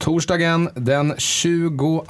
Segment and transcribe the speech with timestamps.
[0.00, 2.04] Torsdagen den 22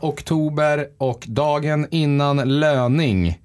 [0.00, 3.38] oktober och dagen innan löning.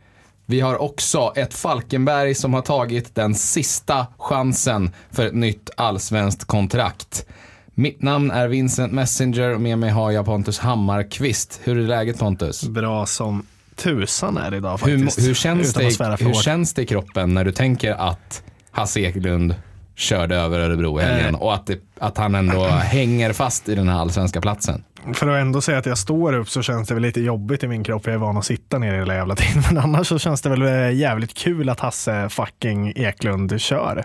[0.46, 6.46] Vi har också ett Falkenberg som har tagit den sista chansen för ett nytt allsvenskt
[6.46, 7.26] kontrakt.
[7.68, 11.60] Mitt namn är Vincent Messenger och med mig har jag Pontus Hammarkvist.
[11.64, 12.64] Hur är läget Pontus?
[12.64, 15.20] Bra som tusan är det idag faktiskt.
[15.20, 15.84] Hur, hur, känns, det,
[16.20, 19.56] hur känns det i kroppen när du tänker att Hasse Eklund
[19.98, 23.90] körde över Örebro i helgen och att, det, att han ändå hänger fast i den
[23.90, 24.84] här allsvenska platsen.
[25.14, 27.68] För att ändå säga att jag står upp så känns det väl lite jobbigt i
[27.68, 28.06] min kropp.
[28.06, 29.64] Jag är van att sitta ner hela jävla tiden.
[29.74, 34.04] Men annars så känns det väl eh, jävligt kul att Hasse fucking Eklund kör.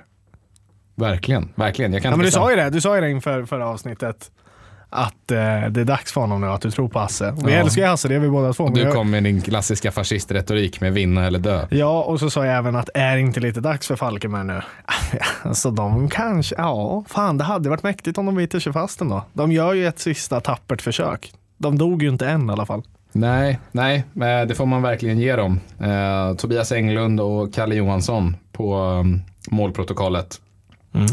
[0.95, 1.93] Verkligen, verkligen.
[1.93, 4.31] Jag kan ja, men du sa ju det, du sa ju det inför förra avsnittet
[4.93, 5.37] att eh,
[5.71, 7.35] det är dags för honom nu, att du tror på Hasse.
[7.45, 7.59] Vi ja.
[7.59, 8.69] älskar Hasse, det är vi båda två.
[8.69, 11.67] Du kom med din klassiska fascistretorik med vinna eller dö.
[11.71, 14.61] Ja, och så sa jag även att är det inte lite dags för Falkenberg nu?
[15.43, 19.25] alltså de kanske, ja, fan det hade varit mäktigt om de biter sig fast ändå.
[19.33, 21.33] De gör ju ett sista tappert försök.
[21.59, 22.83] De dog ju inte än i alla fall.
[23.13, 24.05] Nej, nej,
[24.47, 25.61] det får man verkligen ge dem.
[25.79, 30.41] Eh, Tobias Englund och Kalle Johansson på um, målprotokollet.
[30.95, 31.07] Mm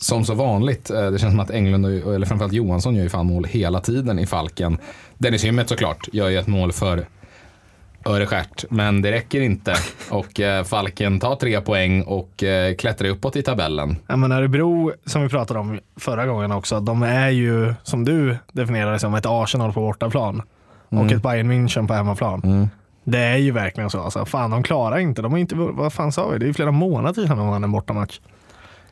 [0.00, 0.90] som så vanligt.
[0.90, 4.18] Eh, det känns som att Englund, eller framförallt Johansson, gör ju fan mål hela tiden
[4.18, 4.78] i Falken.
[5.18, 7.06] Dennis Hymmet såklart gör ju ett mål för
[8.04, 9.74] Öreskärt, men det räcker inte.
[10.10, 13.96] Och eh, Falken tar tre poäng och eh, klättrar uppåt i tabellen.
[14.06, 18.36] Ja, men Örebro, som vi pratade om förra gången också, de är ju, som du
[18.52, 20.42] definierade som, ett Arsenal på bortaplan.
[20.90, 21.04] Mm.
[21.04, 22.40] Och ett Bayern München på hemmaplan.
[22.44, 22.68] Mm.
[23.04, 24.00] Det är ju verkligen så.
[24.00, 24.24] Alltså.
[24.24, 25.22] Fan, de klarar inte.
[25.22, 26.38] De har inte, vad fan sa vi?
[26.38, 28.20] Det är ju flera månader sedan de vann en bortamatch.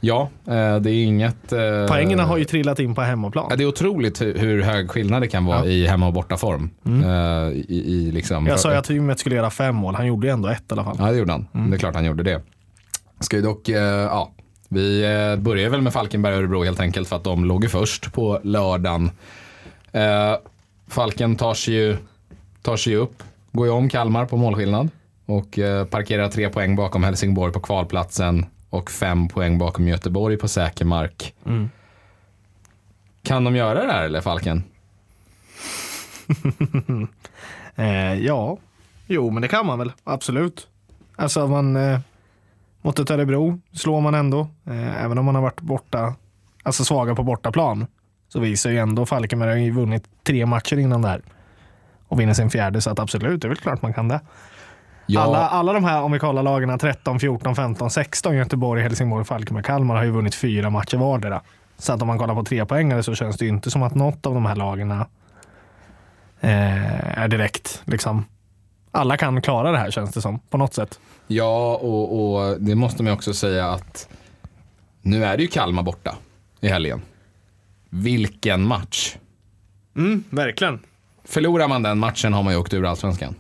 [0.01, 1.53] Ja, eh, det är inget...
[1.53, 3.53] Eh, Poängerna har ju trillat in på hemmaplan.
[3.57, 5.65] Det är otroligt hur hög skillnad det kan vara ja.
[5.65, 6.71] i hemma och bortaform.
[6.87, 7.05] Mm.
[7.05, 9.95] Eh, I, i liksom, jag sa ju att Hymmet skulle göra fem mål.
[9.95, 10.97] Han gjorde ju ändå ett i alla fall.
[10.99, 11.47] Ja, det gjorde han.
[11.55, 11.71] Mm.
[11.71, 12.43] Det är klart han gjorde det.
[13.21, 14.33] Ska ju dock, ja,
[14.69, 15.03] vi
[15.39, 18.41] börjar väl med Falkenberg och Örebro helt enkelt för att de låg ju först på
[18.43, 19.11] lördagen.
[20.89, 21.97] Falken tar sig ju,
[22.63, 24.89] tar sig upp, går ju om Kalmar på målskillnad
[25.27, 25.59] och
[25.91, 31.35] parkerar tre poäng bakom Helsingborg på kvalplatsen och fem poäng bakom Göteborg på säker mark.
[31.47, 31.71] Mm.
[33.23, 34.65] Kan de göra det här eller Falken?
[37.77, 38.59] eh, ja,
[39.07, 40.69] jo men det kan man väl, absolut.
[41.17, 42.01] Alltså man eh,
[42.83, 46.15] mot Örebro slår man ändå, eh, även om man har varit borta,
[46.63, 47.87] alltså svaga på bortaplan,
[48.29, 51.23] så visar ju ändå Falkenberg har vunnit tre matcher innan det här
[52.09, 54.21] och vinner sin fjärde, så att absolut, det är väl klart man kan det.
[55.11, 55.21] Ja.
[55.21, 59.65] Alla, alla de här, om vi kollar lagen 13, 14, 15, 16, Göteborg, Helsingborg, Falkenberg,
[59.65, 61.43] Kalmar har ju vunnit fyra matcher vardera.
[61.79, 63.95] Så att om man kollar på tre poängare så känns det ju inte som att
[63.95, 65.05] något av de här lagen eh,
[67.19, 68.25] är direkt liksom
[68.91, 71.01] alla kan klara det här känns det som, på något sätt.
[71.27, 74.09] Ja, och, och, det måste man också säga att
[75.03, 76.17] nu är det ju Kalmar borta
[76.61, 77.03] i helgen.
[77.91, 79.17] Vilken match!
[79.97, 80.81] Mm, verkligen.
[81.25, 83.35] Förlorar man den matchen har man ju åkt ur allsvenskan.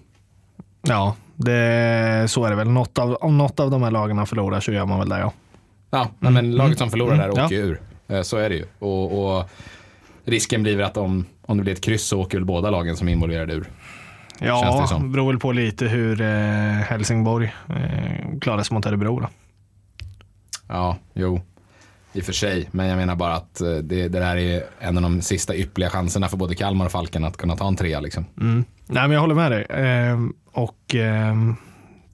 [0.82, 2.68] Ja, det, så är det väl.
[2.68, 5.32] Något av, om något av de här lagarna förlorar så gör man väl det ja.
[5.90, 6.50] Ja, men mm.
[6.50, 7.44] laget som förlorar där mm.
[7.44, 7.62] åker ja.
[7.62, 7.80] ur.
[8.08, 8.64] Eh, så är det ju.
[8.78, 9.50] Och, och,
[10.24, 12.96] risken blir väl att om, om det blir ett kryss så åker väl båda lagen
[12.96, 13.66] som är involverade ur.
[14.40, 16.28] Ja, det beror väl på lite hur eh,
[16.72, 19.28] Helsingborg eh, klarar sig mot Örebro då.
[20.68, 21.40] Ja, jo.
[22.12, 24.96] I och för sig, men jag menar bara att eh, det, det där är en
[24.96, 28.00] av de sista ypperliga chanserna för både Kalmar och Falken att kunna ta en trea.
[28.00, 28.24] Liksom.
[28.40, 28.64] Mm.
[28.86, 29.62] Nej, men jag håller med dig.
[29.62, 30.18] Eh,
[30.52, 31.34] och eh,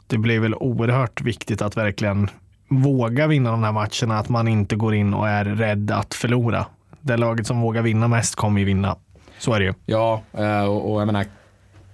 [0.07, 2.29] det blir väl oerhört viktigt att verkligen
[2.69, 4.19] våga vinna de här matcherna.
[4.19, 6.67] Att man inte går in och är rädd att förlora.
[7.01, 8.97] Det laget som vågar vinna mest kommer ju vinna.
[9.39, 9.75] Så är det ju.
[9.87, 11.27] Ja, eh, och, och jag menar,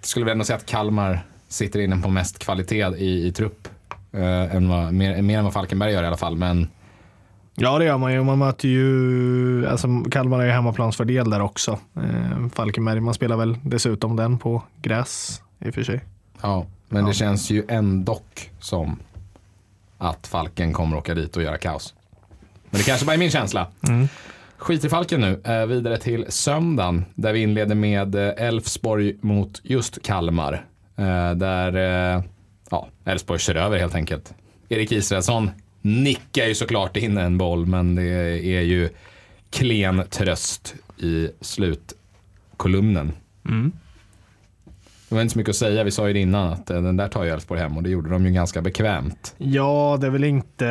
[0.01, 3.69] skulle väl ändå säga att Kalmar sitter inne på mest kvalitet i, i trupp.
[4.13, 6.37] Eh, än vad, mer, mer än vad Falkenberg gör i alla fall.
[6.37, 6.69] Men
[7.55, 8.25] Ja, det gör man ju.
[8.25, 11.79] Man möter ju, alltså Kalmar har ju hemmaplansfördel där också.
[11.97, 16.01] Eh, Falkenberg, man spelar väl dessutom den på gräs i och för sig.
[16.43, 17.09] Ja, men ja.
[17.09, 18.21] det känns ju ändå
[18.61, 18.99] som
[19.99, 21.95] att Falken kommer åka dit och göra kaos.
[22.71, 23.67] Men det kanske bara är min känsla.
[23.89, 24.09] Mm.
[24.57, 25.41] Skit i Falken nu.
[25.45, 30.65] Eh, vidare till söndagen där vi inleder med eh, Elfsborg mot just Kalmar.
[30.97, 31.77] Eh, där
[32.17, 32.23] eh,
[32.71, 34.35] ja, Elfsborg kör över helt enkelt.
[34.69, 35.51] Erik Israelsson
[35.83, 38.03] nickar ju såklart in en boll, men det
[38.57, 38.89] är ju
[39.51, 43.13] klen tröst i slutkolumnen.
[43.49, 43.73] Mm.
[45.09, 47.09] Det var inte så mycket att säga, vi sa ju det innan att den där
[47.09, 49.35] tar ju Elfsborg hem och det gjorde de ju ganska bekvämt.
[49.39, 50.65] Ja, det är väl inte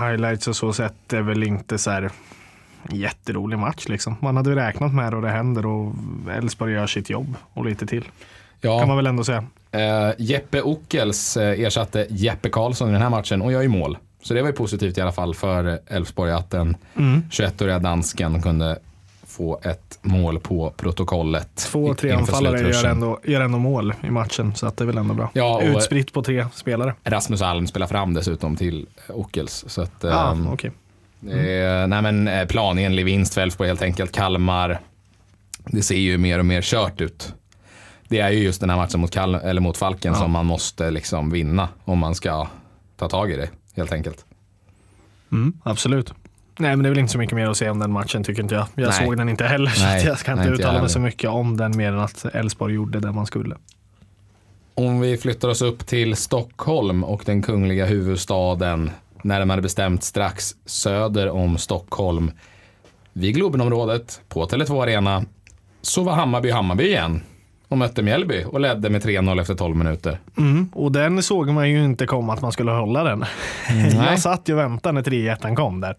[0.00, 2.10] highlights och så sett, det är väl inte så här
[2.90, 4.16] jätterolig match liksom.
[4.20, 5.94] Man hade räknat med det och det händer och
[6.36, 8.04] Elfsborg gör sitt jobb och lite till.
[8.60, 8.78] Ja.
[8.78, 9.44] Kan man väl ändå säga.
[9.74, 13.98] Uh, Jeppe Ockels uh, ersatte Jeppe Karlsson i den här matchen och gör ju mål.
[14.26, 17.22] Så det var ju positivt i alla fall för Elfsborg att den mm.
[17.30, 18.78] 21-åriga dansken kunde
[19.26, 21.48] få ett mål på protokollet.
[21.56, 24.84] Två, i- tre inför anfallare gör ändå, gör ändå mål i matchen, så att det
[24.84, 25.30] är väl ändå bra.
[25.32, 26.94] Ja, Utspritt på tre spelare.
[27.04, 29.64] Rasmus Alm spelar fram dessutom till Ockels.
[29.68, 30.70] Så att, Ja, ehm, okej.
[31.22, 34.12] Eh, nej men eh, planenlig vinst för Elfsborg helt enkelt.
[34.12, 34.80] Kalmar,
[35.66, 37.34] det ser ju mer och mer kört ut.
[38.08, 40.18] Det är ju just den här matchen mot, Kal- eller mot Falken Ja.
[40.20, 42.46] som man måste liksom vinna om man ska
[42.96, 44.24] ta tag i det helt enkelt.
[45.32, 46.12] Mm, absolut.
[46.58, 48.42] Nej, men det är väl inte så mycket mer att säga om den matchen tycker
[48.42, 48.66] inte jag.
[48.74, 49.06] Jag Nej.
[49.06, 50.88] såg den inte heller, så Nej, att jag ska inte nej, inte uttala mig heller.
[50.88, 53.56] så mycket om den mer än att Elfsborg gjorde det man skulle.
[54.74, 58.90] Om vi flyttar oss upp till Stockholm och den kungliga huvudstaden,
[59.22, 62.30] närmare bestämt strax söder om Stockholm.
[63.12, 65.24] Vid Globenområdet, på Tele2 Arena,
[65.82, 67.22] så var Hammarby Hammarby igen
[67.68, 70.18] och mötte Mjällby och ledde med 3-0 efter 12 minuter.
[70.38, 73.24] Mm, och den såg man ju inte komma att man skulle hålla den.
[73.94, 75.96] Jag satt ju och väntade när 3-1 kom där.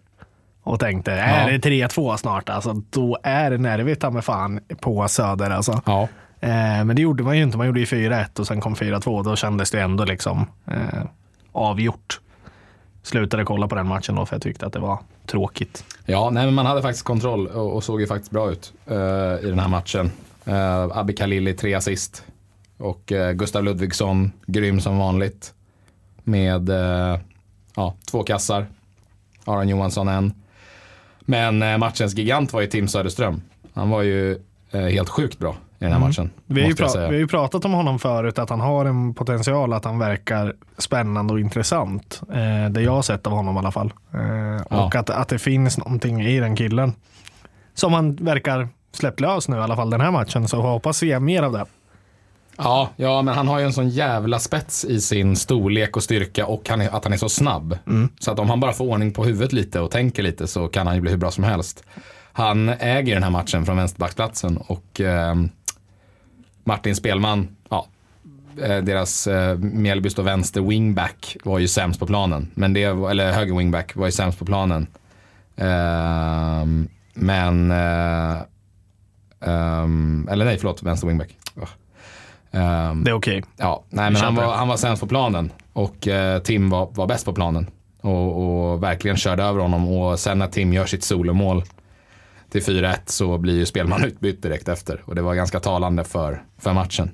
[0.62, 5.08] Och tänkte, är det 3-2 snart alltså, då är det nervigt ta mig fan på
[5.08, 5.82] Söder alltså.
[5.86, 6.08] Ja,
[6.40, 7.58] Eh, men det gjorde man ju inte.
[7.58, 9.24] Man gjorde ju 4-1 och sen kom 4-2.
[9.24, 11.02] Då kändes det ändå liksom eh,
[11.52, 12.20] avgjort.
[13.02, 15.84] Slutade kolla på den matchen då för jag tyckte att det var tråkigt.
[16.04, 18.96] Ja, nej, men man hade faktiskt kontroll och, och såg ju faktiskt bra ut eh,
[19.46, 20.10] i den här matchen.
[20.48, 22.24] Uh, Abbe Khalili tre assist
[22.76, 25.54] och eh, Gustav Ludvigsson grym som vanligt
[26.24, 27.20] med eh,
[27.76, 28.66] ja, två kassar.
[29.44, 30.32] Aron Johansson en.
[31.20, 33.42] Men matchens gigant var ju Tim Söderström.
[33.74, 34.38] Han var ju
[34.72, 36.24] helt sjukt bra i den här matchen.
[36.24, 36.32] Mm.
[36.46, 39.72] Vi har, pra- vi har ju pratat om honom förut, att han har en potential,
[39.72, 42.20] att han verkar spännande och intressant.
[42.32, 43.92] Eh, det jag har sett av honom i alla fall.
[44.14, 46.92] Eh, och att, att det finns någonting i den killen.
[47.74, 50.48] Som han verkar släppt lös nu i alla fall den här matchen.
[50.48, 51.66] Så hoppas se mer av det.
[52.56, 56.46] Ja, ja, men han har ju en sån jävla spets i sin storlek och styrka
[56.46, 57.78] och han är, att han är så snabb.
[58.20, 60.86] Så att om han bara får ordning på huvudet lite och tänker lite så kan
[60.86, 61.84] han ju bli hur bra som helst.
[62.32, 65.34] Han äger den här matchen från vänsterbacksplatsen och eh,
[66.64, 67.86] Martin Spelman, ja,
[68.62, 72.50] eh, deras eh, Mjällbys då vänster wingback var ju sämst på planen.
[72.54, 74.86] Men det, eller höger wingback var ju sämst på planen.
[75.56, 78.38] Ehm, men, eh,
[79.40, 81.36] ehm, eller nej förlåt, vänster wingback.
[81.56, 81.68] Ugh.
[82.50, 83.44] Ehm, Det är okej.
[83.56, 87.06] Ja, nej, men han var, han var sämst på planen och eh, Tim var, var
[87.06, 87.70] bäst på planen.
[88.00, 88.42] Och,
[88.72, 89.88] och verkligen körde över honom.
[89.88, 91.62] Och sen när Tim gör sitt solomål
[92.50, 95.02] till 4-1 så blir ju spelman utbytt direkt efter.
[95.04, 97.10] Och det var ganska talande för, för matchen.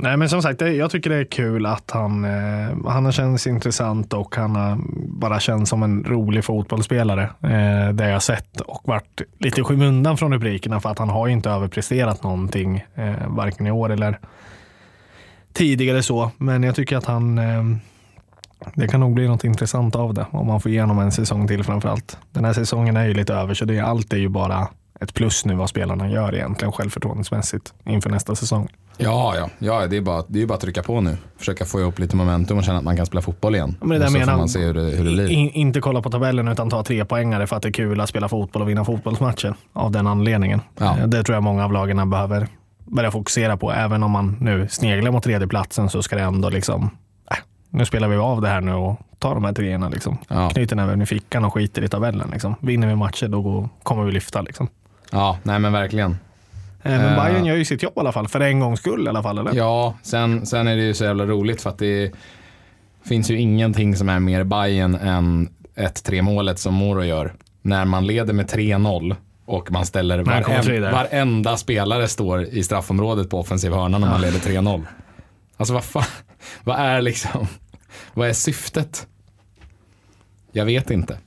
[0.00, 3.46] Nej men som sagt, jag tycker det är kul att han, eh, han har känts
[3.46, 4.78] intressant och han har
[5.20, 7.22] bara känts som en rolig fotbollsspelare.
[7.22, 11.08] Eh, det jag har sett och varit lite i skymundan från rubrikerna för att han
[11.08, 14.18] har ju inte överpresterat någonting, eh, varken i år eller
[15.52, 16.30] tidigare så.
[16.36, 17.40] Men jag tycker att han,
[18.74, 21.64] det kan nog bli något intressant av det om man får igenom en säsong till
[21.64, 22.18] framförallt.
[22.30, 24.68] Den här säsongen är ju lite över så det, allt är ju bara
[25.00, 28.68] ett plus nu vad spelarna gör egentligen självförtroendesmässigt inför nästa säsong.
[29.00, 31.16] Ja, ja, ja det, är bara, det är bara att trycka på nu.
[31.38, 33.76] Försöka få ihop lite momentum och känna att man kan spela fotboll igen.
[33.80, 35.28] Men det där och så menar- får man se hur det, hur det blir.
[35.30, 38.08] In, inte kolla på tabellen utan ta tre poängare för att det är kul att
[38.08, 39.54] spela fotboll och vinna fotbollsmatcher.
[39.72, 40.60] Av den anledningen.
[40.78, 40.98] Ja.
[40.98, 42.48] Eh, Det tror jag många av lagen behöver
[42.84, 43.72] börja fokusera på.
[43.72, 46.90] Även om man nu sneglar mot tredjeplatsen så ska det ändå liksom,
[47.30, 47.36] äh,
[47.70, 49.88] nu spelar vi av det här nu och tar de här treorna.
[49.88, 50.18] Liksom.
[50.28, 50.50] Ja.
[50.50, 52.28] Knyter näven i fickan och skiter i tabellen.
[52.32, 52.54] Liksom.
[52.60, 54.42] Vinner vi matcher då går, kommer vi lyfta.
[54.42, 54.68] Liksom.
[55.10, 56.10] Ja, nej men verkligen.
[56.82, 57.24] Eh, Men Eh.
[57.24, 59.38] Bayern gör ju sitt jobb i alla fall, för en gångs skull i alla fall.
[59.38, 59.54] Eller?
[59.54, 62.12] Ja, sen, sen är det ju så jävla roligt för att det
[63.04, 67.34] finns ju ingenting som är mer Bayern än 1-3 målet som Moro gör.
[67.62, 70.92] När man leder med 3-0 och man ställer Nej, kommer fri varen, där.
[70.92, 74.82] varenda spelare står i straffområdet på offensiv hörna när man leder 3-0.
[75.56, 76.04] Alltså vad fan,
[76.64, 77.46] vad är liksom,
[78.14, 79.06] vad är syftet?
[80.52, 81.18] Jag vet inte.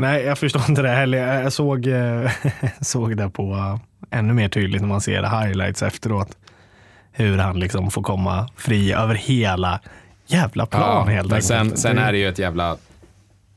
[0.00, 1.42] Nej, jag förstår inte det heller.
[1.42, 2.30] Jag såg, eh,
[2.80, 6.36] såg det på eh, ännu mer tydligt när man ser highlights efteråt.
[7.12, 9.80] Hur han liksom får komma fri över hela
[10.26, 11.44] jävla plan helt men enkelt.
[11.44, 12.76] sen, sen är det ju ett jävla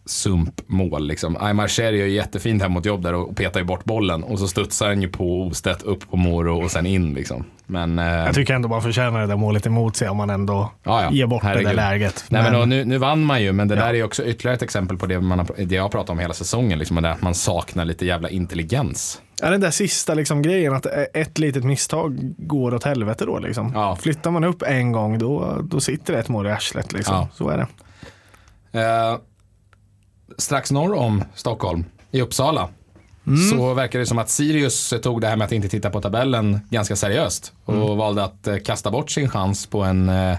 [0.05, 1.07] sumpmål.
[1.07, 1.37] Liksom.
[1.39, 4.39] Aymar Cher gör ju jättefint hem mot jobb där och petar ju bort bollen och
[4.39, 7.13] så studsar den ju på Ostedt upp på Moro och sen in.
[7.13, 7.45] Liksom.
[7.65, 10.71] Men, eh, Jag tycker ändå man förtjänar det där målet emot sig om man ändå
[10.83, 11.11] Ja, ja.
[11.11, 11.67] ger bort det Herregud.
[11.69, 12.25] där läget.
[12.29, 13.81] Nej, men Men- nu, nu vann man ju, men det Ja.
[13.85, 16.19] där är också ytterligare ett exempel på det, man har, det jag har pratat om
[16.19, 16.79] hela säsongen.
[16.79, 19.21] Liksom, det att man saknar lite jävla intelligens.
[19.41, 23.39] Ja, den där sista liksom grejen att ett litet misstag går åt helvete då.
[23.39, 23.71] Liksom.
[23.75, 23.95] Ja.
[23.95, 26.93] Flyttar man upp en gång då, då sitter det ett mål i arslet.
[26.93, 27.27] Liksom.
[27.33, 27.67] Så är det.
[28.79, 29.17] Eh,
[30.37, 32.69] strax norr om Stockholm, i Uppsala,
[33.27, 33.49] Mm.
[33.49, 36.59] så verkar det som att Sirius tog det här med att inte titta på tabellen
[36.69, 37.97] ganska seriöst och Mm.
[37.97, 40.37] valde att eh, kasta bort sin chans på en eh,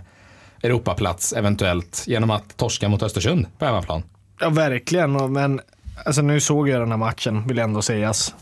[0.63, 4.03] Europaplats eventuellt genom att torska mot Östersund på hemmaplan.
[4.41, 5.33] Ja, verkligen.
[5.33, 5.61] Men
[6.07, 8.35] alltså, nu såg jag den här matchen, vill ändå sägas.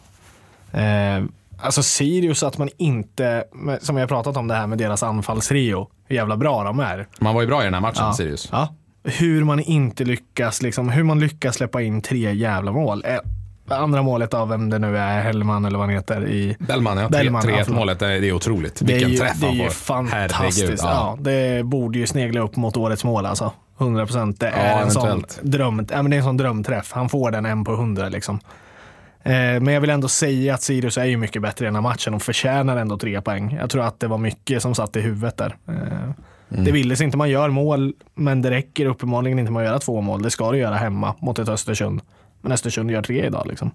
[0.73, 1.25] Eh,
[1.61, 3.44] alltså Sirius, att man inte,
[3.80, 7.09] som har pratat om det här med deras anfallstrio, hur jävla bra de är.
[7.21, 8.12] Man var ju bra i den här matchen, Ja.
[8.12, 8.49] Sirius.
[8.52, 8.75] Ja.
[9.04, 13.04] Hur man inte lyckas, liksom, hur man lyckas släppa in tre jävla mål.
[13.06, 13.18] Eh,
[13.68, 17.09] andra målet av vem det nu är, Hellman eller vad han heter i Bellman, ja.
[17.09, 17.78] Bellman, ja, 3-1 förlåt.
[17.78, 18.80] målet, det är otroligt.
[18.80, 19.71] Det är Vilken ju, träff det är han ju får.
[19.71, 20.61] fantastiskt.
[20.61, 21.16] Herregud, ja.
[21.21, 23.52] det borde ju snegla upp mot årets mål alltså.
[23.78, 24.40] 100 procent.
[24.40, 26.92] Det är en sån dröm, ja, men det är en sån drömträff.
[26.92, 28.40] Han får den en på 100 liksom.
[29.23, 31.82] Eh, men jag vill ändå säga att Sirius är ju mycket bättre i den här
[31.82, 33.56] matchen och förtjänar ändå tre poäng.
[33.61, 35.56] Jag tror att det var mycket som satt i huvudet där.
[35.68, 36.11] Eh,
[36.52, 36.64] Mm.
[36.64, 39.78] Det ville sig inte man gör mål, men det räcker uppenbarligen inte med att göra
[39.78, 40.23] två mål.
[40.23, 42.00] Det ska du göra hemma mot ett Östersund.
[42.40, 43.71] Men Östersund gör tre idag liksom.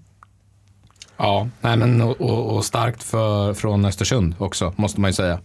[1.17, 5.39] Ja, nej, men, och, och, starkt för, från Östersund också, måste man ju säga.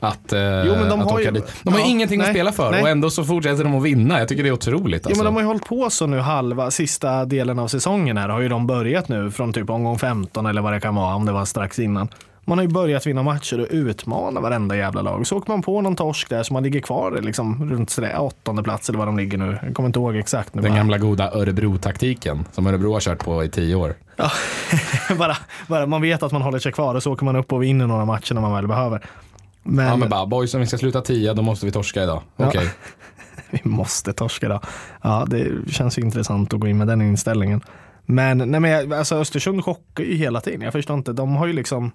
[0.00, 1.52] Att, eh, Jo, men de att har åka ju- dit.
[1.62, 2.82] De har ju ja, ingenting att nej, spela för nej.
[2.82, 4.18] och ändå så fortsätter de att vinna.
[4.18, 5.02] Jag tycker det är otroligt.
[5.04, 5.24] Ja, Alltså.
[5.24, 8.40] men de har ju hållit på så nu halva, sista delen av säsongen här har
[8.40, 11.32] ju de börjat nu från typ omgång 15 eller vad det kan vara om det
[11.32, 12.08] var strax innan.
[12.44, 15.26] Man har ju börjat vinna matcher och utmana varenda jävla lag.
[15.26, 18.62] Så åker man på någon torsk där så man ligger kvar liksom runt sådär åttonde
[18.62, 19.58] plats eller vad de ligger nu.
[19.62, 20.62] Jag kommer inte ihåg exakt nu.
[20.62, 20.76] Den bara.
[20.76, 23.94] gamla goda Örebro-taktiken som Örebro har kört på i tio år.
[24.16, 24.30] Ja,
[25.18, 27.62] bara, bara, man vet att man håller sig kvar och så åker man upp och
[27.62, 29.06] vinner några matcher när man väl behöver.
[29.62, 32.22] Men, Ja men bara, boys om vi ska sluta tia då måste vi torska idag.
[32.36, 32.46] Ja.
[32.46, 32.68] Okej.
[33.50, 34.60] vi måste torska då.
[35.02, 37.60] Ja, det känns ju intressant att gå in med den inställningen.
[38.04, 40.60] Men, nej, men alltså Östersund chockar ju hela tiden.
[40.60, 41.12] Jag förstår inte.
[41.12, 41.92] De har ju liksom,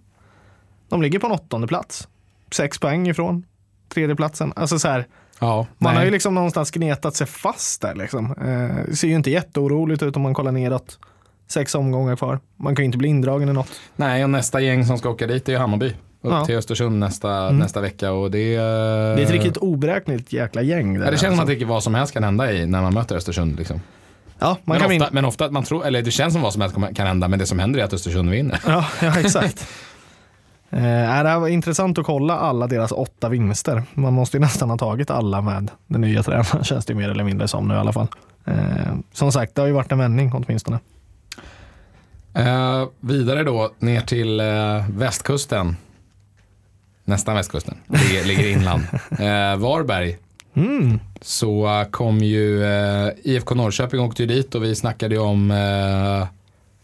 [0.89, 2.07] de ligger på en åttonde plats.
[2.51, 3.45] Sex poäng ifrån
[3.93, 4.53] tredjeplatsen.
[4.55, 5.07] Alltså så här,
[5.39, 5.97] Ja, man nej.
[5.99, 8.25] har ju liksom någonstans gnetat sig fast där liksom.
[8.31, 10.99] Eh, det ser ju inte jätteoroligt ut om man kollar neråt.
[11.47, 12.39] Sex omgångar kvar.
[12.55, 13.69] Man kan ju inte bli indragen i något.
[13.95, 15.87] nej, och nästa gäng som ska åka dit är ju Hammarby.
[15.87, 16.45] Upp Ja.
[16.45, 18.55] till Östersund nästa, nästa vecka och det...
[18.57, 20.93] Det är ett riktigt oberäkneligt jäkla gäng.
[20.99, 21.53] Där, Ja, det känns som alltså.
[21.53, 23.57] att det vad som helst kan hända i när man möter Östersund.
[23.57, 23.81] Liksom.
[24.39, 25.07] Ja, man Men, kan ofta, vinna.
[25.11, 27.45] men ofta, man tror, eller det känns som vad som helst kan hända, men det
[27.45, 28.59] som händer är att Östersund vinner.
[28.67, 29.67] Ja, ja exakt.
[30.69, 33.83] Eh, det var intressant att kolla alla deras åtta vinster.
[33.93, 37.23] Man måste ju nästan ha tagit alla med den nya tränaren, känns det mer eller
[37.23, 38.07] mindre som nu i alla fall.
[38.45, 40.79] Eh, som sagt, det har ju varit en vändning åtminstone.
[42.33, 45.75] Eh, vidare då ner till eh, västkusten.
[47.05, 47.77] Nästan västkusten.
[47.87, 48.83] Ligger, ligger i inland.
[49.11, 50.17] Eh, Varberg.
[50.53, 50.99] Mm.
[51.21, 56.27] Så kom ju eh, IFK Norrköping åkte ju dit och vi snackade ju om eh,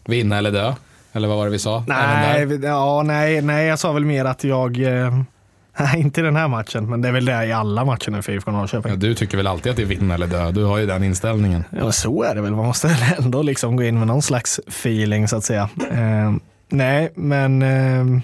[0.04, 0.74] vinna eller dö.
[1.16, 1.84] Eller vad var det vi sa?
[1.88, 5.18] Nej, ja, nej, nej, jag sa väl mer att jag, eh,
[5.78, 8.22] nej inte i den här matchen, men det är väl det i alla matcher nu
[8.22, 8.92] för IFK Norrköping.
[8.92, 10.50] Ja, du tycker väl alltid att det är vinna eller dö?
[10.50, 11.64] Du har ju den inställningen.
[11.70, 12.52] Ja, så är det väl.
[12.52, 15.68] Man måste väl ändå liksom gå in med någon slags feeling så att säga.
[15.90, 16.32] Eh,
[16.68, 18.22] nej, men eh,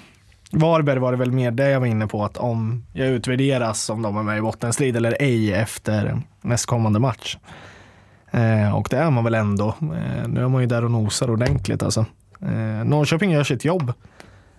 [0.52, 4.02] Varberg var det väl mer det jag var inne på att om jag utvärderas om
[4.02, 7.36] de är med i bottenstrid eller ej efter nästkommande match.
[8.30, 9.68] Eh, och det är man väl ändå.
[9.68, 12.06] Eh, nu är man ju där och nosar ordentligt alltså.
[12.42, 13.92] Eh, Norrköping gör sitt jobb.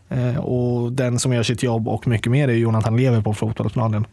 [0.09, 4.07] Eh, och den som gör sitt jobb och mycket mer är Jonathan Lever på fotbollsplanen.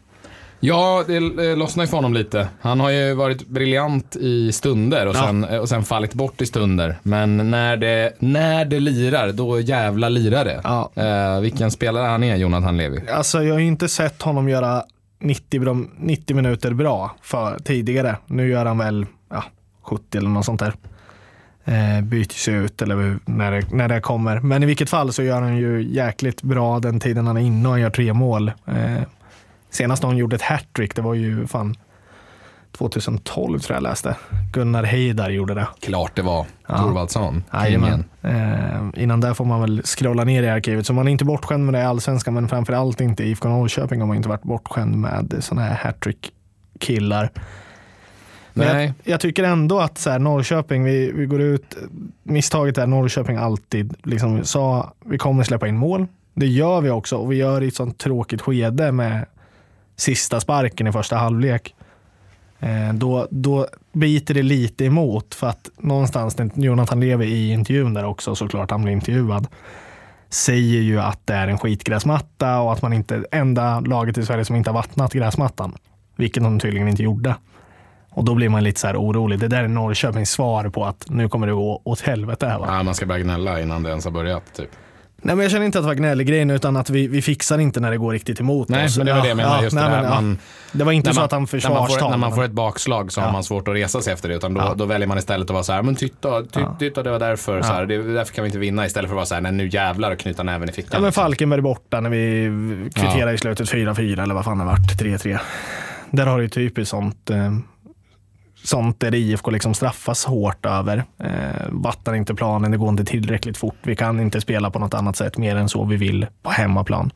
[0.61, 1.19] Ja, det
[1.55, 2.47] lossnar ju för honom lite.
[2.61, 5.19] Han har ju varit briljant i stunder och Ja.
[5.25, 6.95] sen, eh, och sen fallit bort i stunder.
[7.03, 10.61] Men när det, när det lirar, då jävla lirar det.
[10.63, 10.91] Ja.
[10.95, 13.01] Eh, vilken spelare han är, Jonathan Levi.
[13.09, 14.83] Alltså jag har ju inte sett honom göra
[15.19, 18.17] 90, bra, 90 minuter bra för tidigare.
[18.27, 19.43] Nu gör han väl ja,
[19.83, 20.73] 70 eller något sånt där.
[21.69, 24.39] Eh, byts ut eller när det, när det kommer.
[24.39, 27.67] Men i vilket fall så gör han ju jäkligt bra den tiden han är inne
[27.67, 28.51] och han gör tre mål.
[28.65, 29.01] Eh,
[29.69, 31.75] senast han gjorde ett hattrick, det var ju fan
[32.77, 34.15] 2012 tror jag läste.
[34.53, 35.67] Gunnar Heidar gjorde det.
[35.79, 36.45] Klart det var.
[36.67, 36.77] Ja.
[36.77, 37.43] Thorvaldsson.
[37.53, 38.05] Jajamän.
[38.21, 40.85] Eh, innan där får man väl scrolla ner i arkivet.
[40.85, 43.99] Så man är inte bortskämd med det i allsvenskan, men framförallt inte i IFK Norrköping
[43.99, 47.31] har man inte varit bortskämd med sådana här hattrick-killar.
[48.53, 51.77] Men jag, jag tycker ändå att så här, Norrköping, vi, vi går ut,
[52.23, 56.07] misstaget är Norrköping alltid liksom sa vi kommer släppa in mål.
[56.33, 59.25] Det gör vi också och vi gör det i ett sånt tråkigt skede med
[59.95, 61.75] sista sparken i första halvlek.
[62.59, 68.05] Eh, då, då biter det lite emot för att någonstans, Jonathan Levi i intervjun där
[68.05, 69.47] också såklart, han blir intervjuad,
[70.29, 74.45] säger ju att det är en skitgräsmatta och att man inte, enda laget i Sverige
[74.45, 75.77] som inte har vattnat gräsmattan,
[76.15, 77.35] vilket de tydligen inte gjorde.
[78.19, 79.39] Och då blir man lite så här orolig.
[79.39, 82.65] Det där är Norrköpings svar på att nu kommer det gå åt helvete här va?
[82.69, 84.53] Ja, man ska börja gnälla innan det ens har börjat.
[84.57, 84.69] Typ.
[85.21, 87.79] Nej men jag känner inte att det var gnällig utan att vi, vi fixar inte
[87.79, 88.97] när det går riktigt emot Nej, oss.
[88.97, 89.63] men det var det jag menade.
[89.63, 90.09] just nej, det, men, ja.
[90.09, 90.37] man,
[90.71, 92.09] det var inte så man- att han när man, får, försvarstalade.
[92.11, 93.31] när man får ett bakslag så har Ja.
[93.31, 94.35] man svårt att resa sig efter det.
[94.35, 94.73] Utan då, Ja.
[94.75, 96.75] då väljer man istället att vara så här, men titta, Ja.
[96.79, 97.61] titta det var därför.
[97.61, 97.73] Så Ja.
[97.73, 98.85] här, det, därför kan vi inte vinna.
[98.85, 100.91] Istället för att vara så här, nej nu jävlar och knyta näven i fickan.
[100.93, 102.49] Ja men Falkenberg borta när vi
[102.95, 105.39] kvitterade i slutet 4-4 eller vad fan det vart, 3-3.
[106.11, 107.37] Där har du ju typiskt sånt, eh,
[108.63, 111.03] sånt där IFK liksom straffas hårt över.
[111.23, 111.29] Eh,
[111.69, 113.75] vattar inte planen, det går inte tillräckligt fort.
[113.83, 117.11] Vi kan inte spela på något annat sätt mer än så vi vill på hemmaplan.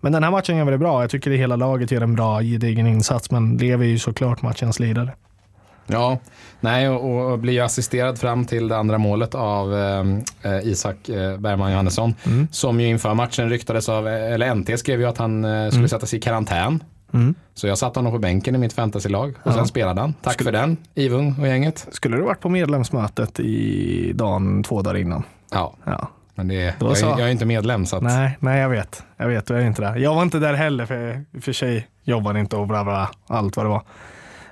[0.00, 1.02] Men den här matchen gör vi det bra.
[1.02, 4.42] Jag tycker att hela laget gör en bra gedigen insats, men Levi är ju såklart
[4.42, 5.12] matchens ledare.
[5.86, 6.18] Ja,
[6.60, 11.70] nej och, och blir assisterad fram till det andra målet av eh, Isak eh, Bergman
[11.70, 12.14] Johannesson.
[12.26, 12.48] Mm.
[12.50, 15.88] Som ju inför matchen ryktades av, eller NT skrev ju att han eh, skulle Mm.
[15.88, 16.82] sättas i karantän.
[17.14, 17.34] Mm.
[17.54, 19.52] Så jag satte honom på bänken i mitt fantasylag och Ja.
[19.52, 20.14] sen spelade han.
[20.22, 21.86] Tack för den, Ivung och gänget.
[21.90, 25.22] Skulle du varit på medlemsmötet i dagen två dagar innan?
[25.52, 26.08] Ja, Ja.
[26.34, 27.06] men det, jag, så.
[27.06, 29.02] jag är inte medlem så att, Nej, nej, jag vet.
[29.16, 29.96] Jag vet, du är inte där.
[29.96, 33.66] Jag var inte där heller, för, för sig jobbade inte och bla bla, allt vad
[33.66, 33.82] det var.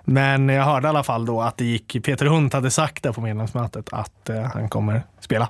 [0.04, 3.12] Men jag hörde i alla fall då att det gick, Peter Hunt hade sagt det
[3.12, 5.49] på medlemsmötet att eh, han kommer spela.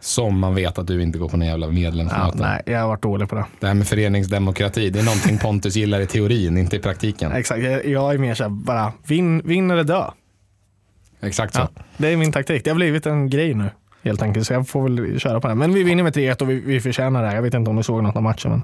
[0.00, 2.38] Som man vet att du inte går på någon jävla Ja, medlemsmöte.
[2.38, 3.44] nej, jag har varit dålig på det.
[3.60, 7.32] Det här med föreningsdemokrati, det är någonting Pontus gillar i teorin, inte i praktiken.
[7.32, 10.04] Exakt, jag, är mer såhär, bara vinn, vinn eller dö.
[11.22, 11.60] Exakt så.
[11.60, 12.64] Ja, det är min taktik.
[12.64, 13.70] Det har blivit en grej nu
[14.02, 15.54] helt enkelt, så jag får väl köra på det.
[15.54, 17.34] Men vi vinner med 3-1 och vi, vi förtjänar det.
[17.34, 18.50] Jag vet inte om du såg något av matchen.
[18.50, 18.62] Men...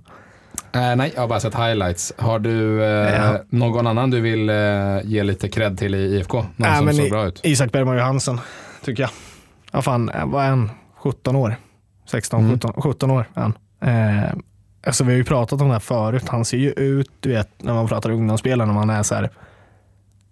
[0.90, 2.12] Eh, nej, jag har bara sett highlights.
[2.16, 3.38] Har du eh, Ja.
[3.50, 4.56] någon annan du vill eh,
[5.04, 6.44] ge lite cred till i IFK?
[6.56, 7.40] Någon som såg bra ut?
[7.42, 8.40] Isak Bergman Johansson,
[8.84, 9.10] tycker jag.
[9.72, 10.70] Ja, fan, eh, vad är han?
[11.02, 11.56] 17 år?
[12.10, 12.52] 16, Mm.
[12.60, 13.54] 17, 17 år han.
[13.82, 14.30] Eh,
[14.86, 16.28] alltså, vi har ju pratat om det här förut.
[16.28, 19.30] Han ser ju ut, du vet, när man pratar ungdomsspelare, när man är så här.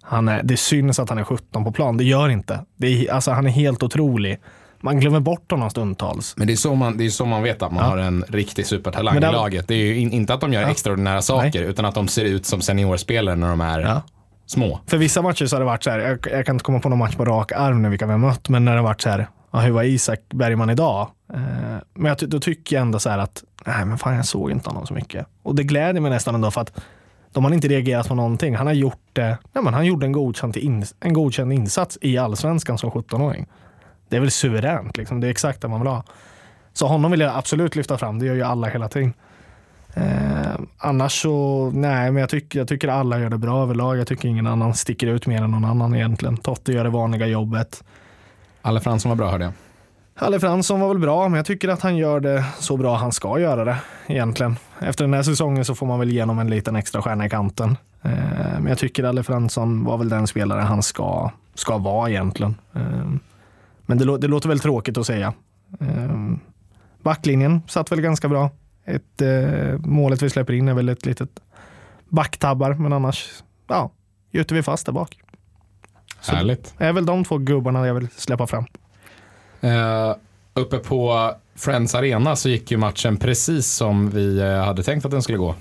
[0.03, 1.97] Han är, det syns att han är 17 på plan.
[1.97, 2.59] Det gör inte.
[2.77, 4.37] Det är, alltså, han är helt otrolig.
[4.83, 6.33] Man glömmer bort honom stundtals.
[6.37, 7.89] Men det är, så man, det är så man vet att man Ja.
[7.89, 9.67] har en riktig supertalang det- i laget.
[9.67, 10.69] Det är ju in, inte att de gör Ja.
[10.69, 14.01] extraordinära saker, utan att de ser ut som seniorspelare när de är Ja.
[14.45, 14.79] små.
[14.87, 16.89] För vissa matcher så har det varit så här, jag, jag kan inte komma på
[16.89, 19.01] någon match på rak arm nu vilka vi har mött, men när det har varit
[19.01, 21.09] så här, ja, hur var Isak Bergman idag?
[21.33, 21.39] Eh,
[21.93, 24.69] men jag, då tycker jag ändå så här att, nej men fan jag såg inte
[24.69, 25.27] honom så mycket.
[25.43, 26.81] Och det gläder mig nästan ändå för att
[27.31, 28.55] de har inte reagerat på någonting.
[28.55, 32.17] Han har gjort det, nej men han gjorde en godkänd, in, en godkänd insats i
[32.17, 33.47] allsvenskan som 17-åring.
[34.09, 35.19] Det är väl suveränt, liksom.
[35.19, 36.03] det är exakt det man vill ha.
[36.73, 39.13] Så honom vill jag absolut lyfta fram, det gör ju alla hela tiden.
[39.93, 43.97] Eh, annars så, nej, men jag tycker, jag tycker alla gör det bra överlag.
[43.97, 46.37] Jag tycker ingen annan sticker ut mer än någon annan egentligen.
[46.37, 47.83] Totte gör det vanliga jobbet.
[48.61, 49.53] Alle Fransson var bra hörde jag.
[50.21, 53.11] Halle Fransson var väl bra, men jag tycker att han gör det så bra han
[53.11, 54.55] ska göra det egentligen.
[54.79, 57.77] Efter den här säsongen så får man väl igenom en liten extra stjärna i kanten.
[58.01, 58.11] Eh,
[58.59, 62.55] men jag tycker Halle Fransson var väl den spelare han ska, ska vara egentligen.
[62.73, 63.11] Eh,
[63.85, 65.33] men det, det låter väl tråkigt att säga.
[65.79, 66.33] Eh,
[67.03, 68.49] backlinjen satt väl ganska bra.
[68.85, 69.21] Ett,
[69.85, 71.29] målet vi släpper in är väl ett litet
[72.09, 73.91] backtabbar, men annars ja,
[74.31, 75.17] gjuter vi fast där bak.
[76.21, 76.73] Så- Härligt.
[76.77, 78.65] Det är väl de två gubbarna jag vill släppa fram.
[79.61, 80.15] Eh,
[80.53, 85.11] uppe på Friends Arena så gick ju matchen precis som vi eh, hade tänkt att
[85.11, 85.55] den skulle gå.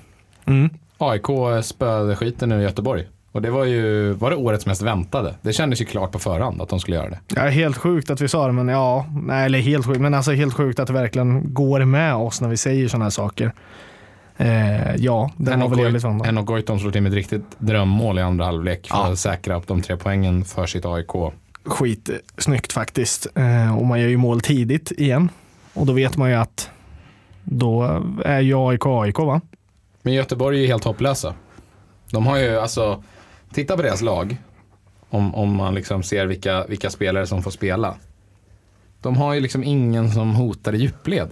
[0.45, 0.71] Mm.
[0.99, 1.27] AIK
[1.65, 3.07] spöade skiten nu i Göteborg.
[3.33, 5.35] Och det var ju, var det årets mest väntade?
[5.43, 7.19] Det kändes ju klart på förhand att de skulle göra det.
[7.37, 10.33] Ja, helt sjukt att vi sa det, men ja, nej, eller helt sjukt, men alltså
[10.33, 13.53] helt sjukt att det verkligen går med oss när vi säger sådana här saker.
[14.41, 16.27] Eh, ja, den var väl jävligt väntad.
[16.27, 19.13] Henok Goitom slog till med ett riktigt drömmål i andra halvlek för Ja.
[19.13, 21.33] att säkra upp de tre poängen för sitt AIK.
[21.65, 23.27] Skit snyggt faktiskt.
[23.35, 25.29] Eh, och man gör ju mål tidigt igen.
[25.75, 26.71] Och då vet man ju att
[27.45, 29.41] då är ju AIK AIK va?
[30.03, 31.35] Men Göteborg är ju helt hopplösa.
[32.11, 33.03] De har ju alltså,
[33.53, 34.37] titta på deras lag.
[35.11, 37.95] Om, om man liksom ser vilka, vilka spelare som får spela.
[39.03, 41.29] De har ju liksom ingen som hotar i djupled.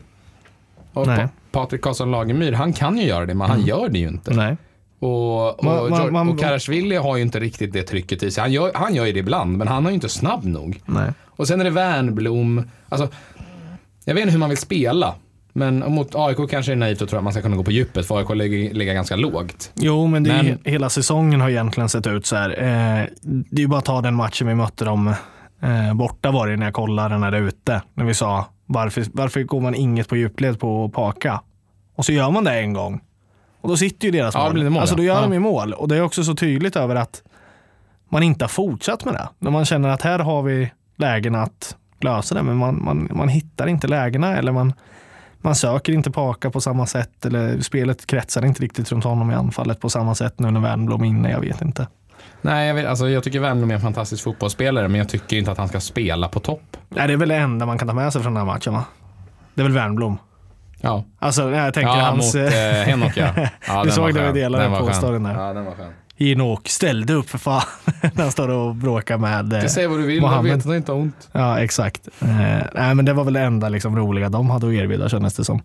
[0.92, 1.16] Och Nej.
[1.16, 4.34] pa Patrik Karlsson Lagemyr, han kan ju göra det, men han gör det ju inte.
[4.34, 4.56] Nej.
[5.00, 8.40] Och, och, Man- man- man- och Karasvili har ju inte riktigt det trycket i sig.
[8.42, 10.80] Han gör, han gör ju det ibland, men han är ju inte snabb nog.
[10.87, 11.11] Nej.
[11.26, 12.62] Och sen är det Wernbloom.
[12.88, 13.08] Alltså,
[14.04, 15.14] jag vet inte hur man vill spela.
[15.52, 17.70] Men mot AIK kanske det är naivt att tro att man ska kunna gå på
[17.70, 19.70] djupet, för AIK ligger, ligger ganska lågt.
[19.74, 22.50] Jo, men, det är ju, Men- hela säsongen har egentligen sett ut så här.
[22.50, 25.14] Eh, det är ju bara att ta den matchen vi mötte dem
[25.62, 27.82] eh, borta var det när jag kollade när det är ute.
[27.94, 31.40] När vi sa varför, varför går man inget på djupled på Paka?
[31.94, 33.00] Och så gör man det en gång.
[33.61, 34.70] Och då sitter ju deras Ja, mål.
[34.70, 35.20] mål, alltså då gör Ja.
[35.20, 35.72] de ju mål.
[35.72, 37.22] Och det är också så tydligt över att
[38.09, 39.28] man inte har fortsatt med det.
[39.38, 43.28] När man känner att här har vi lägen att lösa det, men man, man, man
[43.28, 44.72] hittar inte lägena eller man,
[45.38, 49.35] man söker inte Paka på samma sätt eller spelet kretsar inte riktigt runt honom i
[49.35, 51.31] anfallet på samma sätt nu när Wernbloom är inne.
[51.31, 51.88] Jag vet inte.
[52.42, 55.51] Nej, jag, vet, alltså, jag tycker Wernbloom är en fantastisk fotbollsspelare, men jag tycker inte
[55.53, 56.77] att han ska spela på topp.
[56.88, 58.72] Nej, det är väl det enda man kan ta med sig från den här matchen
[58.72, 58.85] va?
[59.55, 60.18] Det är väl Wernbloom.
[60.81, 62.35] Ja, Alltså jag tänker ja hans...
[62.35, 62.51] mot eh,
[62.87, 63.29] Henok ja.
[63.68, 65.35] ja Du såg det vi delade Den på storyn där.
[65.46, 65.92] Ja, den var skön.
[66.16, 67.62] Hinok ställde upp för fan.
[68.14, 69.53] när han står och bråkar med...
[69.53, 70.53] eh, Du säger vad du vill, jag Mohammed.
[70.53, 71.29] vet att det inte har ont.
[71.33, 72.09] Ja, exakt.
[72.20, 72.29] Eh,
[72.74, 75.44] nej, men det var väl det enda liksom, roliga de hade att erbjuda kändes det
[75.44, 75.62] som.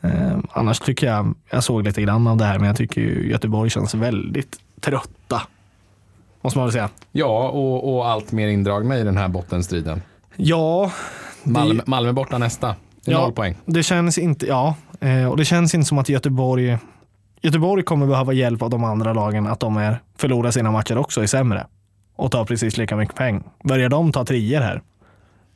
[0.00, 0.10] Eh,
[0.52, 3.70] annars tycker jag, jag såg lite grann av det här, men jag tycker ju Göteborg
[3.70, 5.42] känns väldigt trötta.
[6.42, 6.88] Måste man väl säga.
[7.12, 10.02] Ja, och, och allt mer indragna i den här bottenstriden.
[10.36, 10.90] Ja,
[11.42, 12.76] Malmö, Malmö borta nästa.
[13.04, 13.20] Det är Ja.
[13.20, 13.56] noll poäng.
[13.66, 16.78] det känns inte, ja, eh, och det känns inte som att Göteborg,
[17.42, 21.22] Göteborg kommer behöva hjälp av de andra lagen att de är, förlorar sina matcher också
[21.22, 21.66] är sämre
[22.16, 23.42] och tar precis lika mycket poäng.
[23.64, 24.82] Börjar de ta trier här,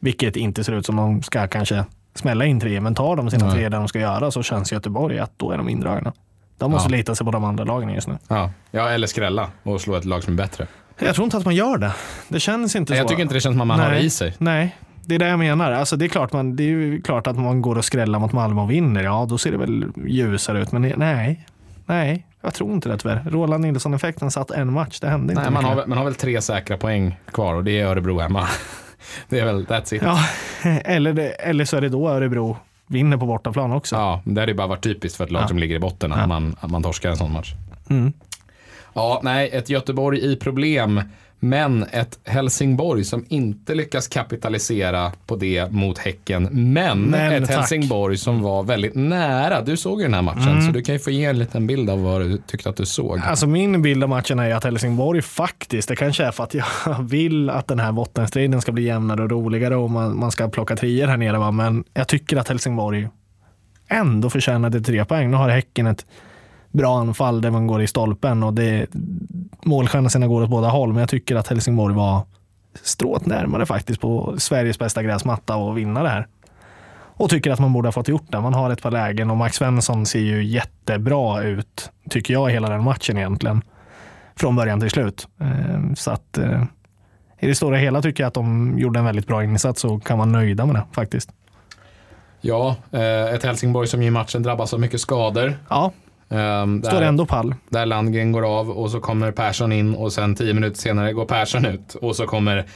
[0.00, 3.52] vilket inte ser ut som de ska kanske smälla in trier, men tar de sina
[3.52, 6.12] trier där de ska göra så känns Göteborg att då är de indragna.
[6.58, 6.96] De måste Ja.
[6.96, 8.18] lita sig på de andra lagen just nu.
[8.28, 8.50] Ja.
[8.70, 10.66] ja, eller skrälla och slå ett lag som är bättre.
[10.98, 11.92] Jag tror inte att man gör det.
[12.28, 13.02] Det känns inte Nej, så.
[13.02, 14.06] jag tycker inte det känns som att man har det Nej.
[14.06, 14.34] i sig.
[14.38, 15.72] Nej, det är det jag menar.
[15.72, 18.60] Alltså, det, är klart man, det är klart att man går och skrällar mot Malmö
[18.62, 19.02] och vinner.
[19.04, 20.72] Ja, då ser det väl ljusare ut.
[20.72, 21.46] Men nej,
[21.86, 23.22] nej, jag tror inte det tyvärr.
[23.30, 25.00] Roland Nilsson-effekten satt en match.
[25.00, 25.78] Det hände inte Nej, man, mycket.
[25.78, 28.48] har, man har väl tre säkra poäng kvar och det är Örebro hemma.
[29.28, 30.02] Det är väl, that's it.
[30.02, 30.18] Ja,
[30.84, 33.96] eller, det, eller så är det då Örebro vinner på bortaplan också.
[33.96, 35.48] Ja, det hade ju bara varit typiskt för ett lag Ja.
[35.48, 36.26] som ligger i botten att, Ja.
[36.26, 37.54] man, att man torskar en sån match.
[37.90, 38.12] Mm.
[38.94, 41.00] Ja, nej, ett Göteborg i problem.
[41.40, 46.48] Men ett Helsingborg som inte lyckas kapitalisera på det mot Häcken.
[46.72, 47.56] Men, Men, ett tack.
[47.56, 49.62] Helsingborg som var väldigt nära.
[49.62, 50.66] Du såg ju den här matchen, Mm.
[50.66, 52.86] så du kan ju få ge en liten bild av vad du tyckte att du
[52.86, 53.18] såg.
[53.24, 56.66] Alltså min bild av matchen är att Helsingborg faktiskt, det kanske är för att jag
[57.08, 60.76] vill att den här bottenstriden ska bli jämnare och roligare och man, man ska plocka
[60.76, 61.38] trier här nere.
[61.38, 61.50] Va?
[61.50, 63.08] Men jag tycker att Helsingborg
[63.88, 65.30] ändå förtjänade tre poäng.
[65.30, 66.06] Nu har Häcken ett
[66.76, 68.86] bra anfall där man går i stolpen och det,
[69.62, 70.92] målchanserna går åt båda håll.
[70.92, 72.20] Men jag tycker att Helsingborg var
[72.82, 76.26] strået närmare faktiskt på Sveriges bästa gräsmatta och vinna det här.
[77.18, 78.40] Och tycker att man borde ha fått gjort det.
[78.40, 82.68] Man har ett par lägen och Max Svensson ser ju jättebra ut, tycker jag, hela
[82.68, 83.62] den matchen egentligen.
[84.36, 85.28] Från början till slut.
[85.40, 86.62] Eh, Så att eh,
[87.38, 90.18] i det stora hela tycker jag att de gjorde en väldigt bra insats och kan
[90.18, 91.30] vara nöjda med det faktiskt.
[92.40, 95.54] Ja, eh, ett Helsingborg som i matchen drabbas av mycket skador.
[95.68, 95.92] Ja,
[96.28, 97.54] Um, står ändå pall.
[97.68, 101.24] där Landgren går av och så kommer Persson in och sen tio minuter senare går
[101.24, 102.66] Persson ut och så kommer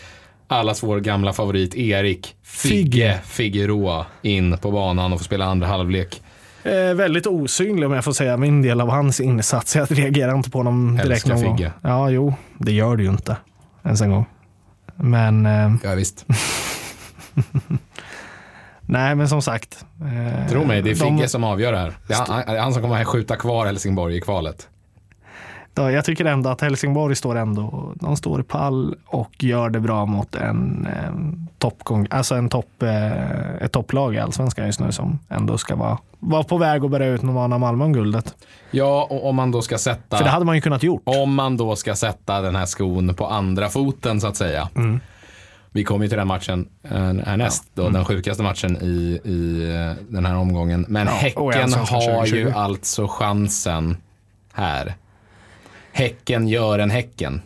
[0.46, 6.22] allas vår gamla favorit Erik Figge Figueroa in på banan och får spela andra halvlek.
[6.62, 9.76] Eh, väldigt osynlig om jag får säga min del av hans insats.
[9.76, 11.56] Jag reagerar inte på honom direkt Älskar någon gång.
[11.56, 11.72] Figge.
[11.82, 13.36] Ja, jo, det gör du ju inte
[13.84, 14.26] ens en gång.
[14.96, 16.26] Men eh, Ja, visst.
[18.90, 19.84] nej, men som sagt.
[20.00, 21.92] Eh, Tro mig, det är de- Figge som avgör det här.
[22.08, 24.68] Det är han, som kommer att skjuta kvar Helsingborg i kvalet.
[25.74, 29.80] Då, jag tycker ändå att Helsingborg står ändå, de står i pall och gör det
[29.80, 31.10] bra mot en eh,
[31.58, 35.98] toppgång, alltså en topp, eh, ett topplag i allsvenskan just nu som ändå ska vara,
[36.18, 38.34] vara på väg att börja utmana Malmö om guldet.
[38.70, 40.16] Ja, och om man då ska sätta...
[40.16, 41.02] För det hade man ju kunnat gjort.
[41.04, 44.68] Om man då ska sätta den här skon på andra foten så att säga.
[44.76, 45.00] Mm.
[45.72, 46.90] Vi kommer ju till den matchen eh,
[47.26, 50.84] härnäst, då, den sjukaste matchen i, i eh, den här omgången.
[50.88, 52.36] Men Ja, Häcken Allsvenskan har 2020.
[52.36, 53.96] ju alltså chansen
[54.52, 54.94] här.
[55.92, 57.40] Häcken gör en Häcken.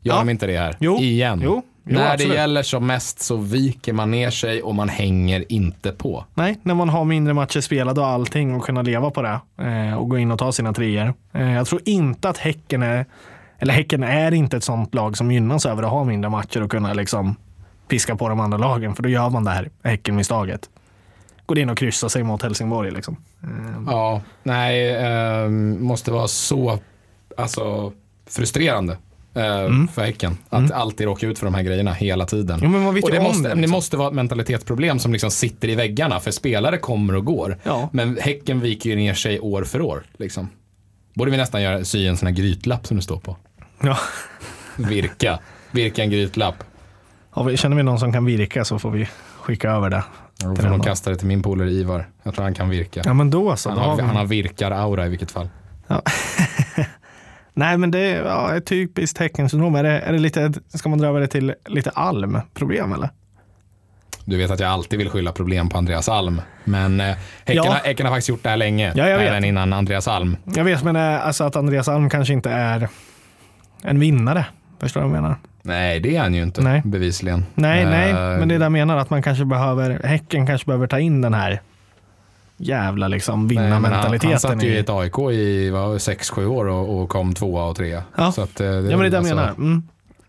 [0.00, 0.18] Gör Ja.
[0.18, 0.76] de inte det här?
[0.80, 0.98] Jo.
[1.00, 1.40] Igen.
[1.44, 1.62] Jo.
[1.84, 2.32] Jo, När absolut.
[2.32, 6.24] det gäller som mest så viker man ner sig och man hänger inte på.
[6.34, 9.94] Nej, när man har mindre matcher spelade och allting och kunna leva på det eh,
[9.94, 11.14] och gå in och ta sina treor.
[11.32, 13.06] Eh, jag tror inte att Häcken är,
[13.58, 16.70] eller Häcken är inte ett sånt lag som gynnas över att ha mindre matcher och
[16.70, 17.36] kunna liksom
[17.92, 20.70] piska på de andra lagen, för då gör man det här Häcken-misstaget.
[21.46, 23.16] Går in och kryssar sig mot Helsingborg liksom.
[23.42, 23.48] Eh,
[23.86, 26.78] Ja, nej, eh, måste vara så
[27.36, 27.92] alltså,
[28.26, 28.92] frustrerande
[29.34, 30.36] eh, för Häcken.
[30.48, 32.60] Att alltid råka ut för de här grejerna hela tiden.
[32.62, 33.70] Jo, men man vet och det, måste, det, det liksom.
[33.70, 36.20] måste vara ett mentalitetsproblem som liksom sitter i väggarna.
[36.20, 37.58] För spelare kommer och går.
[37.62, 37.88] Ja.
[37.92, 40.02] Men Häcken viker ju ner sig år för år.
[40.16, 40.48] Liksom.
[41.14, 43.36] Borde vi nästan göra, sy en sån här grytlapp som det står på.
[43.82, 43.98] Ja.
[44.76, 45.38] Virka.
[45.70, 46.64] Virka en grytlapp.
[47.56, 49.08] Känner vi någon som kan virka så får vi
[49.40, 50.04] skicka över det.
[50.56, 52.08] Till får kasta det till min polare Ivar.
[52.22, 53.02] Jag tror han kan virka.
[53.04, 53.68] Ja men då så.
[53.70, 54.02] Han Då har vi...
[54.02, 55.48] han har virkar-aura i vilket fall.
[57.54, 59.74] Nej men det är ja, ett typiskt Häckensyndrom.
[59.74, 63.10] Är det, är det lite, ska man dra över det till lite alm-problem eller?
[64.24, 66.40] Du vet att jag alltid vill skylla problem på Andreas Alm.
[66.64, 67.72] Men eh, häcken, Ja.
[67.72, 68.92] har faktiskt gjort det här länge.
[68.94, 69.28] Ja, jag vet.
[69.28, 70.36] Även innan Andreas Alm.
[70.44, 72.88] Jag vet, men eh, alltså att Andreas Alm kanske inte är
[73.82, 74.46] en vinnare.
[74.80, 75.36] Förstår du vad jag menar?
[75.62, 76.82] Nej, det är han ju inte Nej.
[76.84, 77.44] bevisligen.
[77.54, 78.96] Nej, Eh, nej, men det är det jag menar.
[78.96, 81.60] Att man kanske behöver, Häcken kanske behöver ta in den här
[82.56, 84.30] jävla liksom men han, vinnarmentaliteten.
[84.30, 88.02] han satt ju i ett AIK i 6-7 år och, och kom tvåa och trea.
[88.16, 88.28] Ja.
[88.28, 89.48] Att, eh, Ja, men det är det jag alltså- menar.
[89.48, 89.82] Mm.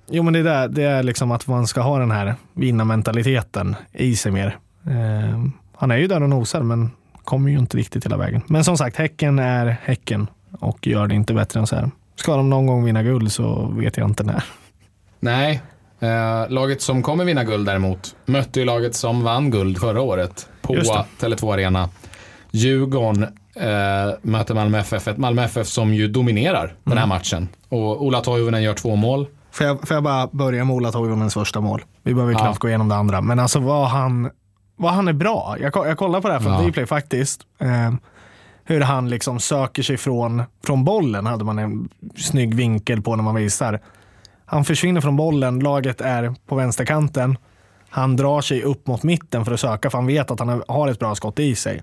[0.10, 3.76] Jo, men det är, där, det är liksom att man ska ha den här vinnarmentaliteten
[3.94, 4.58] i sig mer.
[4.88, 5.40] Eh,
[5.78, 6.92] han är ju där och nosar, men
[7.24, 8.42] kommer ju inte riktigt hela vägen.
[8.48, 10.28] Men som sagt, Häcken är Häcken
[10.60, 11.92] och gör det inte bättre än så här.
[12.16, 14.44] Ska de någon gång vinna guld så vet jag inte när.
[15.24, 15.62] Nej,
[16.00, 20.50] eh, laget som kommer vinna guld däremot mötte ju laget som vann guld förra året
[20.62, 21.06] på Just det.
[21.28, 21.90] Tele2 Arena.
[22.52, 23.24] Djurgården
[23.56, 26.98] eh, möter Malmö FF, ett Malmö FF som ju dominerar den Mm.
[26.98, 27.48] här matchen.
[27.70, 29.28] Och Ola Toivonen gör två mål.
[29.52, 31.82] Får jag, får jag bara börja med Ola Toivonens första mål?
[32.04, 32.40] Vi behöver Ja.
[32.40, 33.22] knappt gå igenom det andra.
[33.22, 34.30] Men alltså vad han,
[34.76, 35.56] vad han är bra.
[35.60, 36.70] Jag, jag kollar på det här från Ja.
[36.72, 37.42] Dplay faktiskt.
[37.60, 37.94] Eh,
[38.66, 43.24] hur han liksom söker sig från, från bollen hade man en snygg vinkel på när
[43.24, 43.80] man visar.
[44.54, 47.38] Han försvinner från bollen, laget är på vänsterkanten.
[47.90, 50.88] Han drar sig upp mot mitten för att söka för han vet att han har
[50.88, 51.82] ett bra skott i sig.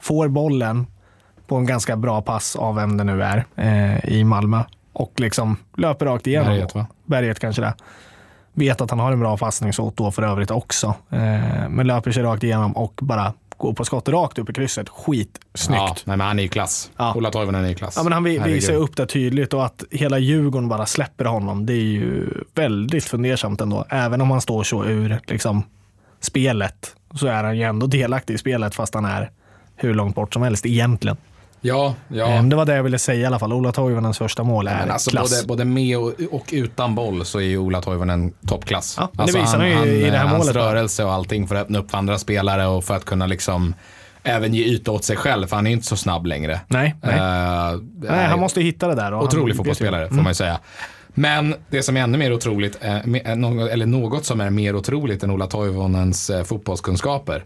[0.00, 0.86] Får bollen
[1.46, 5.56] på en ganska bra pass av vem det nu är eh, i Malmö och liksom
[5.76, 6.48] löper rakt igenom.
[6.48, 6.86] Berget, va?
[7.04, 7.74] Berget kanske det.
[8.52, 10.94] Vet att han har en bra passningsfot då för övrigt också.
[11.10, 13.32] Eh, men löper sig rakt igenom och bara
[13.62, 14.88] går på skott rakt upp i krysset.
[14.88, 15.80] Skitsnyggt.
[15.80, 16.90] Ja, nej, men han är i klass.
[16.96, 17.14] Ja.
[17.14, 17.94] Ola Toivonen är i klass.
[17.96, 21.66] Ja, men han visar upp det tydligt och att hela Djurgården bara släpper honom.
[21.66, 23.84] Det är ju väldigt fundersamt ändå.
[23.88, 25.62] Även om han står så ur liksom,
[26.20, 29.30] spelet så är han ju ändå delaktig i spelet fast han är
[29.76, 31.16] hur långt bort som helst egentligen.
[31.64, 32.26] Ja, ja.
[32.26, 33.52] Ehm, Det var det jag ville säga i alla fall.
[33.52, 35.30] Ola Toivonens första mål är alltså klass.
[35.30, 38.96] både, både med och, och utan boll så är ju Ola Toivonen toppklass.
[38.98, 40.62] Ja, det alltså visar han ju i det här hans målet, va?
[40.62, 43.74] rörelse och allting för att öppna upp för andra spelare och för att kunna liksom
[44.22, 46.60] även ge yta åt sig själv, för han är inte så snabb längre.
[46.68, 47.14] Nej, nej.
[47.14, 47.78] Eh,
[48.10, 49.14] nej, han måste hitta det där.
[49.14, 50.24] Otrolig han fotbollsspelare får Mm.
[50.24, 50.58] man ju säga.
[51.14, 53.02] Men det som är ännu mer otroligt, eh, eh,
[53.72, 57.44] eller något som är mer otroligt än Ola Toivonens eh, fotbollskunskaper,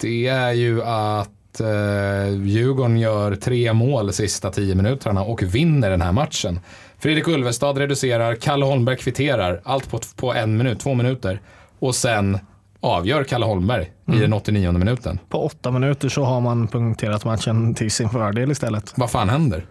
[0.00, 6.02] det är ju att eh, Djurgården gör tre mål sista tio minuterna och vinner den
[6.02, 6.60] här matchen.
[6.98, 11.40] Fredrik Ulvestad reducerar, Kalle Holmberg kvitterar, allt på, på en minut, två minuter.
[11.78, 12.38] Och sen
[12.80, 14.18] avgör Kalle Holmberg Mm.
[14.18, 15.18] i den 89 minuten.
[15.28, 18.92] På åtta minuter så har man punkterat matchen till sin fördel istället.
[18.96, 19.66] Vad fan händer?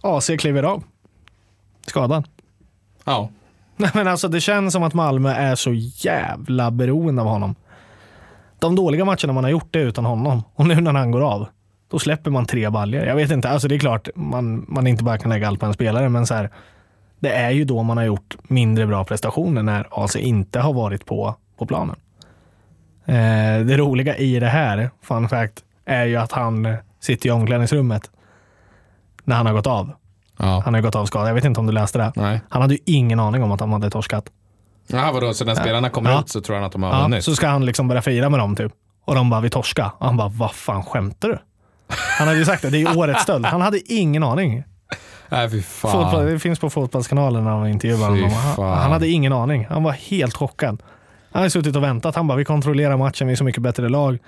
[0.00, 0.82] AC kliver av.
[1.86, 2.24] Skadad.
[3.04, 3.30] Ja,
[3.76, 7.54] Nej, men alltså, det känns som att Malmö är så jävla beroende av honom.
[8.58, 11.46] De dåliga matcherna man har gjort det utan honom och nu när han går av,
[11.90, 13.04] då släpper man tre baljor.
[13.04, 15.66] Jag vet inte, alltså det är klart man, man inte bara kan lägga allt på
[15.66, 16.50] en spelare, men så här,
[17.20, 21.06] det är ju då man har gjort mindre bra prestationer när AC inte har varit
[21.06, 21.96] på, på planen.
[23.04, 28.10] Eh, det roliga i det här, fun fact, är ju att han sitter i omklädningsrummet
[29.24, 29.92] när han har gått av.
[30.38, 30.62] ja.
[30.64, 31.28] Han har gått av skadad.
[31.28, 32.12] Jag vet inte om du läste det.
[32.16, 32.40] Nej.
[32.48, 34.30] Han hade ju ingen aning om att han hade torskat.
[34.88, 36.20] Jaha, vadå, så när spelarna kommer Ja.
[36.20, 37.24] ut så tror han att de har Ja, vunnit?
[37.24, 38.72] så ska han liksom börja fira med dem typ.
[39.04, 39.92] Och de bara, vi torska.
[39.98, 41.38] Och han bara, vad fan skämtar du?
[42.18, 43.46] Han hade ju sagt det, det är årets stöld.
[43.46, 44.62] Han hade ingen aning.
[45.28, 45.92] Nej, fy fan.
[45.92, 48.30] Fotboll, det finns på Fotbollskanalen när de intervjuar honom.
[48.30, 49.66] Han, han hade ingen aning.
[49.70, 50.82] Han var helt chockad.
[51.32, 52.14] Han hade suttit och väntat.
[52.16, 54.18] Han bara, vi kontrollerar matchen, vi är så mycket bättre lag.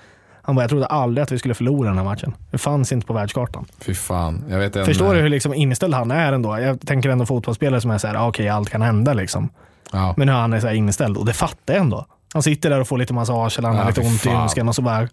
[0.42, 2.34] Han bara, jag trodde aldrig att vi skulle förlora den här matchen.
[2.50, 3.66] Det fanns inte på världskartan.
[3.80, 4.44] Fy fan.
[4.50, 6.58] Jag vet en, Förstår du hur liksom inställd han är ändå?
[6.58, 9.48] Jag tänker ändå fotbollsspelare som är såhär, ah, okej allt kan hända liksom.
[9.92, 10.14] Ja.
[10.16, 12.06] Men hur han är så inställd och det fattar jag ändå.
[12.32, 14.68] Han sitter där och får lite massage eller han Ja, har lite ont i ljumsken
[14.68, 15.08] och så bara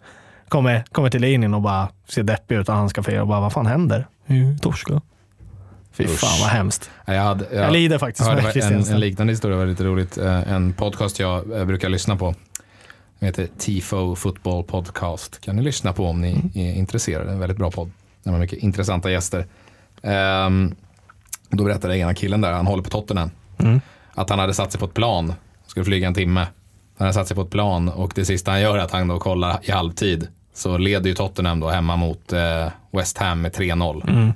[0.50, 3.40] kommer, kommer till linjen och bara ser deppig ut och han ska fira och bara
[3.40, 4.08] vad fan händer?
[4.28, 5.02] Mm, torska.
[5.92, 6.20] Fy Usch.
[6.20, 6.90] fan vad hemskt.
[7.06, 10.18] Jag, hade, jag, Jag lider faktiskt med en, en liknande historia, var lite roligt.
[10.18, 12.36] Eh, En podcast jag eh, brukar lyssna på.
[13.20, 15.42] Den heter Tifo Football Podcast.
[15.42, 16.52] Kan ni lyssna på om ni Mm.
[16.56, 17.32] är intresserade.
[17.32, 17.92] En väldigt bra podd.
[18.24, 19.46] Den har mycket intressanta gäster.
[20.04, 20.76] Ehm,
[21.50, 23.82] då berättade ena killen där, han håller på Tottenham, Mm.
[24.18, 25.34] Att han hade satt sig på ett plan.
[25.68, 26.40] Skulle flyga en timme.
[26.98, 29.08] Han hade satt sig på ett plan och det sista han gör är att han
[29.08, 30.28] då kollar i halvtid.
[30.54, 34.10] Så leder ju Tottenham då hemma mot eh, West Ham med 3-0.
[34.10, 34.34] Mm.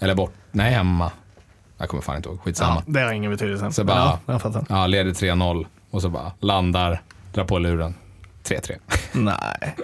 [0.00, 1.10] Eller bort, nej hemma.
[1.78, 2.74] Jag kommer fan inte ihåg, skitsamma.
[2.86, 3.72] Ja, det har ingen betydelse.
[3.72, 4.40] Så bara- ja.
[4.68, 7.02] Ja, leder 3-0 och så bara landar,
[7.32, 7.94] drar på luren.
[8.44, 8.72] 3-3.
[9.12, 9.76] Nej,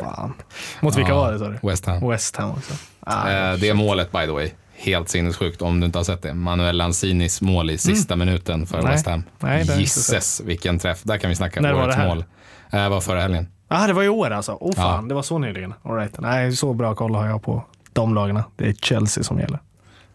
[0.00, 0.32] fan.
[0.80, 1.58] Mot vilka Ja, var det sa du?
[1.68, 2.08] West Ham.
[2.10, 2.74] West Ham också.
[3.00, 4.50] Ah, Eh, det målet by the way,
[4.84, 6.34] helt sinnessjukt om du inte har sett det.
[6.34, 8.84] Manuel Lanzinis mål i sista minuten för Mm.
[8.84, 8.92] Nej.
[8.94, 9.22] West Ham.
[9.38, 11.02] Nej, det Gisses vilken träff.
[11.02, 12.24] Där kan vi snacka När var årets det mål.
[12.70, 13.48] Eh, var förra helgen.
[13.68, 14.52] ah, det var i år alltså.
[14.52, 14.82] Oh Ja.
[14.82, 15.74] fan, det var så nyligen.
[15.82, 16.20] All right.
[16.20, 18.44] Nej, så bra koll har jag på de lagarna.
[18.56, 19.58] Det är Chelsea som gäller.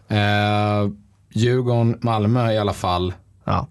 [0.07, 0.89] Eh,
[1.33, 3.13] Djurgården, Malmö i alla fall
[3.45, 3.67] Ja.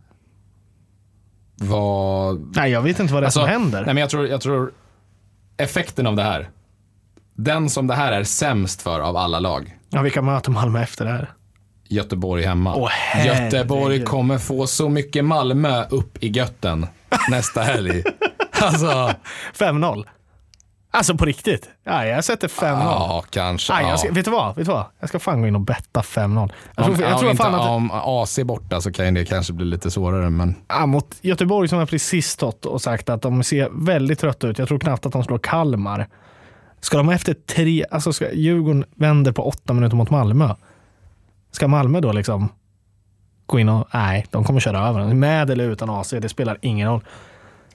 [1.57, 2.33] var...
[2.57, 3.79] Nej, jag vet inte vad det är Alltså, som händer.
[3.85, 4.73] Nej, men jag, tror, jag tror
[5.57, 6.49] effekten av det här.
[7.39, 9.77] Den som det här är sämst för av alla lag.
[9.91, 11.31] Ja, vilka möter Malmö efter det här?
[11.89, 12.75] Göteborg hemma.
[12.77, 13.27] Åh.
[13.27, 16.87] Göteborg kommer få så mycket Malmö upp i götten
[17.31, 18.03] nästa helg.
[18.61, 19.15] alltså,
[19.55, 20.05] 5-0.
[20.91, 21.69] Alltså på riktigt.
[21.85, 22.65] Ja, jag sätter 5-0.
[22.65, 23.73] ja, kanske.
[23.73, 23.89] Ja.
[23.89, 24.57] jag ska, vet, du vad?
[24.57, 24.85] vet du vad?
[25.01, 26.53] Jag ska fan gå in och betta 5-0.
[26.77, 29.25] Jag om, tror, jag om, tror inte, fan att om AC borta så kan det
[29.25, 30.31] kanske bli lite svårare.
[30.31, 34.49] Men ja, mot Göteborg som har precis stått och sagt att de ser väldigt trötta
[34.49, 34.59] ut.
[34.59, 36.09] Jag tror knappt att de slår Kalmar.
[36.81, 40.55] Ska de efter tre, alltså ska Djurgården vänder på åtta minuter mot Malmö.
[41.51, 42.49] Ska Malmö då liksom
[43.47, 45.19] gå in och, nej, de kommer köra över den.
[45.19, 47.05] Med eller utan AC, det spelar ingen roll.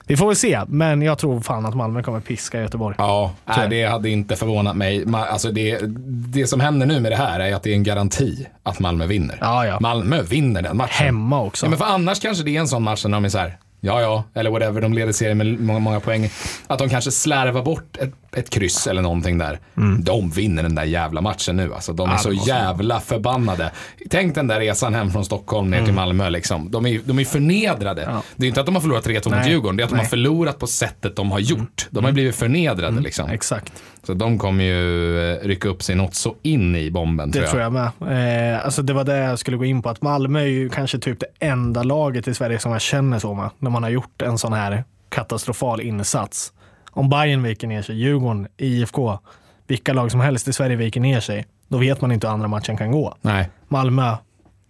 [0.06, 2.96] Vi får väl se, men jag tror fan att Malmö kommer piska Göteborg.
[2.98, 5.04] Ja, nej, det hade inte förvånat mig.
[5.14, 8.46] Alltså det, det som händer nu med det här är att det är en garanti
[8.62, 9.38] att Malmö vinner.
[9.40, 9.80] Ja, ja.
[9.80, 11.06] Malmö vinner den matchen.
[11.06, 11.66] Hemma också.
[11.66, 13.58] Ja, men för annars kanske det är en sån match när de är så här,
[13.84, 16.30] ja ja, eller whatever, de leder serien med många, många poäng.
[16.66, 19.58] Att de kanske slarvar bort ett, ett kryss eller någonting där.
[19.98, 21.92] De vinner den där jävla matchen nu alltså.
[21.92, 22.34] De är Mm.
[22.34, 23.70] Ja, så jävla förbannade.
[24.10, 26.70] Tänk den där resan hem från Stockholm ner till Malmö liksom.
[26.70, 28.02] De är, de är förnedrade.
[28.02, 28.14] Mm.
[28.14, 28.22] Ja.
[28.36, 29.48] Det är inte att de har förlorat 3-2 mot.
[29.48, 31.86] Djurgården, det är att de har förlorat på sättet de har gjort.
[31.90, 33.30] De har blivit förnedrade liksom.
[33.30, 33.72] Exakt.
[34.06, 37.60] Så de kommer ju eh, rycka upp sig något så in i bomben Det tror
[37.62, 37.72] jag.
[37.72, 38.54] tror jag med.
[38.54, 39.88] Eh, alltså det var det jag skulle gå in på.
[39.88, 43.34] Att Malmö är ju kanske typ det enda laget i Sverige som jag känner så
[43.34, 43.50] med.
[43.58, 46.52] När man har gjort en sån här katastrofal insats.
[46.90, 49.18] Om Bayern viker ner sig, Djurgården, IFK,
[49.66, 51.46] vilka lag som helst i Sverige viker ner sig.
[51.68, 53.14] Då vet man inte hur andra matchen kan gå.
[53.22, 53.48] Nej.
[53.68, 54.16] Malmö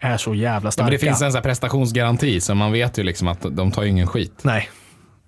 [0.00, 0.84] är så jävla Ja, starka.
[0.84, 4.06] men det finns en sån prestationsgaranti så man vet ju liksom att de tar ingen
[4.06, 4.32] skit.
[4.42, 4.68] Nej,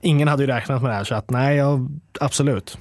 [0.01, 1.05] ingen hade ju räknat med det här.
[1.05, 1.88] Så att nej, jag,
[2.21, 2.79] absolut.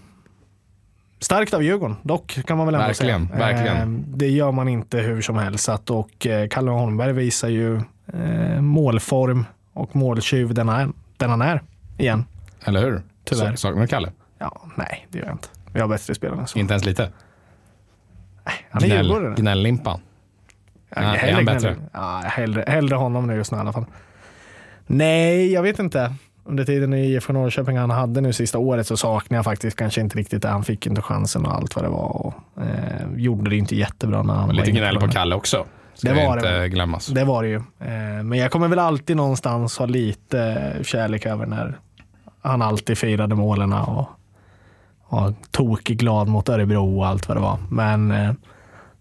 [1.19, 3.39] Starkt av Djurgården, dock kan man väl ändå Verkligen, säga.
[3.39, 3.77] verkligen.
[3.95, 5.69] Eh, det gör man inte hur som helst.
[5.89, 7.75] Och eh, Kalle Holmberg visar ju
[8.13, 11.61] eh, målform och måltjuv den, är, den han är
[11.97, 12.25] igen.
[12.63, 13.01] Eller hur?
[13.23, 13.55] Tyvärr.
[13.55, 14.11] Saknar du Kalle?
[14.37, 15.47] Ja, nej, det gör jag inte.
[15.73, 16.59] Vi har bättre spelare än så.
[16.59, 17.11] Inte ens lite?
[18.69, 19.99] Han är Gnäll, gnäll-limpan.
[20.89, 21.75] Ja, är hellre, han bättre?
[21.93, 23.85] Ja, hellre, hellre honom nu just nu i alla fall.
[24.87, 26.13] Nej, jag vet inte.
[26.47, 30.01] Under tiden i IFK Norrköping han hade nu sista året så saknar jag faktiskt kanske
[30.01, 30.47] inte riktigt det.
[30.49, 32.25] Han fick inte chansen och allt vad det var.
[32.25, 35.07] Och, eh, gjorde det inte jättebra när han Lite gnäll på.
[35.07, 35.65] Kalle också.
[35.93, 36.69] Ska Det var inte det.
[36.69, 37.07] glömmas.
[37.07, 37.55] Det var det ju.
[37.55, 40.39] Eh, men jag kommer väl alltid någonstans ha lite
[40.77, 41.79] eh, kärlek över när
[42.41, 44.07] han alltid firade målen och
[45.09, 47.57] var tokig glad mot Örebro och allt vad det var.
[47.69, 48.31] Men eh,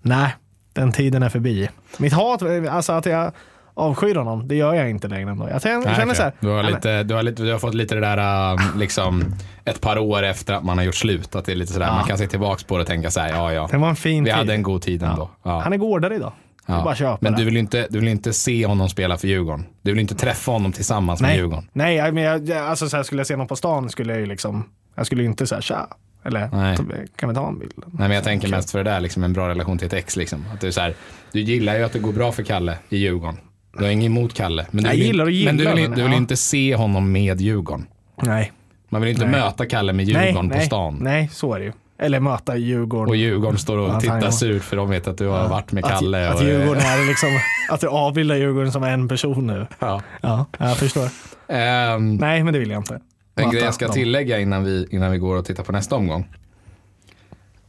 [0.02, 0.34] nej,
[0.72, 1.70] den tiden är förbi.
[1.98, 3.32] Mitt hat, alltså att jag
[3.74, 5.30] avskyr honom, det gör jag inte längre.
[5.30, 5.48] Ändå.
[5.48, 7.58] Jag känner, Nej, så här, du, har ja, men- lite, du, har lite, du har
[7.58, 9.24] fått lite det där um, liksom
[9.64, 11.34] ett par år efter att man har gjort slut.
[11.34, 11.94] Att det är lite sådär, Ja.
[11.94, 13.68] man kan se tillbaka på det och tänka så här, ja ja.
[13.70, 14.36] det var en fin Vi tid.
[14.38, 15.30] hade en god tid ändå.
[15.42, 15.60] Ja.
[15.60, 16.32] Han är gårdare idag.
[16.66, 17.18] Ja.
[17.20, 19.66] Men du vill, inte, du vill inte se honom spela för Djurgården.
[19.82, 21.68] Du vill inte träffa honom tillsammans med Nej, Djurgården.
[21.72, 24.26] nej men jag, alltså så här, skulle jag se någon på stan skulle jag ju
[24.26, 25.86] liksom, jag skulle inte säga tja.
[26.24, 26.76] Eller Nej.
[27.16, 27.72] kan vi ta en bild?
[27.76, 30.16] Nej, men jag tänker mest för det där, liksom en bra relation till ett ex.
[30.16, 30.44] Liksom.
[30.54, 30.94] Att du, är så här,
[31.32, 33.36] du gillar ju att det går bra för Kalle i Djurgården.
[33.78, 34.66] Du har inget emot Kalle.
[34.70, 36.16] Men du Jag vill, gillar och men du vill, men du vill ja.
[36.16, 37.86] inte se honom med Djurgården.
[38.22, 38.52] Nej.
[38.88, 39.40] Man vill inte Nej.
[39.40, 40.98] möta Kalle med Nej, Djurgården på nej, stan.
[41.00, 41.72] nej, så är det ju.
[41.98, 43.08] Eller möta Djurgården.
[43.08, 46.28] Och Djurgården står och tittar surt för de vet att du har varit med Kalle.
[46.28, 47.28] Att, och, att Djurgården är liksom,
[47.70, 49.66] att du avbildar Djurgården som en person nu.
[49.78, 50.02] ja.
[50.20, 51.08] Ja, jag förstår.
[51.48, 53.00] Ehm, Nej, men det vill jag inte.
[53.34, 53.94] en grej jag ska dem.
[53.94, 56.28] tillägga innan vi, innan vi går och tittar på nästa omgång.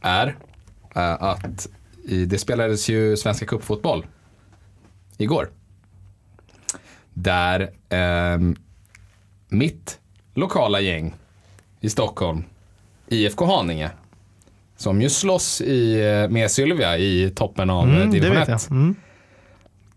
[0.00, 0.36] Är
[0.94, 1.68] eh, att
[2.08, 4.06] i, det spelades ju Svenska cupfotboll
[5.18, 5.48] igår.
[7.18, 8.56] Där ehm,
[9.48, 9.98] mitt
[10.34, 11.14] lokala gäng
[11.80, 12.44] i Stockholm,
[13.08, 13.90] IFK Haninge,
[14.76, 18.48] som ju slåss i, eh, med Sylvia i toppen av mm, Mm, division vet 1.
[18.48, 18.70] jag.
[18.70, 18.94] Mm.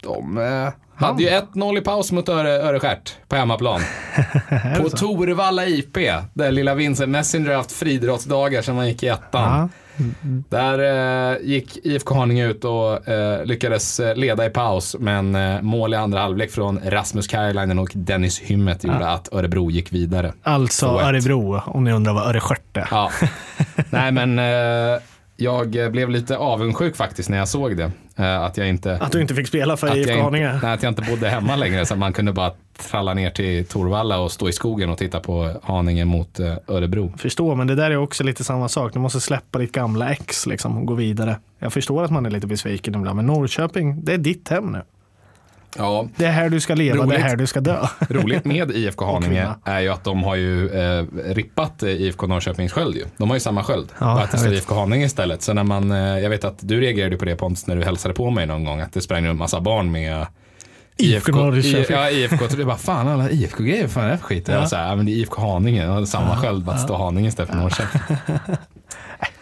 [0.01, 3.81] De eh, hade ju 1-0 i paus mot Öre, Öreskärt på hemmaplan.
[4.77, 4.89] På?
[4.89, 5.97] Torvalla IP,
[6.33, 9.59] där lilla Vincent Messenger har haft friidrottsdagar sedan man gick i ettan.
[9.59, 9.69] Ja.
[10.49, 10.79] Där
[11.31, 15.93] eh, gick IFK Haninge ut och eh, lyckades eh, leda i paus, men eh, mål
[15.93, 20.33] i andra halvlek från Rasmus Kajlainen och Dennis Hymmet gjorde att Örebro gick vidare.
[20.43, 20.85] Alltså.
[20.85, 22.87] Örebro, om ni undrar vad Öreskiört är.
[22.91, 23.11] Ja.
[23.89, 25.01] Nej men eh,
[25.37, 27.91] jag blev lite avundsjuk faktiskt när jag såg det.
[28.19, 30.53] Eh, att jag inte Att du inte fick spela för IFK Haninge.
[30.53, 33.65] inte, nej, att jag inte bodde hemma längre så man kunde bara tralla ner till
[33.65, 37.13] Torvalla och stå i skogen och titta på Haninge mot eh, Örebro.
[37.17, 38.93] Förstår, men det där är också lite samma sak.
[38.93, 41.35] Du måste släppa ditt gamla ex liksom, och gå vidare.
[41.59, 44.81] Jag förstår att man är lite besviken ibland, men Norrköping, det är ditt hem nu.
[45.77, 47.19] Ja, Det är här du ska leva, det Roligt.
[47.19, 47.87] är här du ska dö.
[48.09, 52.71] roligt med IFK Haninge är ju att de har ju eh, rippat eh, IFK Norrköpings
[52.73, 53.05] sköld ju.
[53.17, 53.87] De har ju samma sköld.
[53.99, 54.53] Ja, bara att det står.
[54.53, 55.41] IFK Haninge istället.
[55.41, 58.13] Så när man, eh, jag vet att du reagerade på det Pontus när du hälsade
[58.13, 58.81] på mig någon gång.
[58.81, 60.25] Att det sprang en massa barn med
[60.97, 61.85] IFK Norrköping.
[61.97, 62.47] Ja, IFK.
[62.57, 64.47] Det bara, fan alla IFK-grejer, fan är det för skit?
[64.47, 64.53] Ja.
[64.53, 64.59] Ja.
[64.59, 66.81] Jag så här, ja, men det är IFK Haninge, de hade samma sköld, bara att
[66.81, 68.01] det står Haninge istället för Norrköping.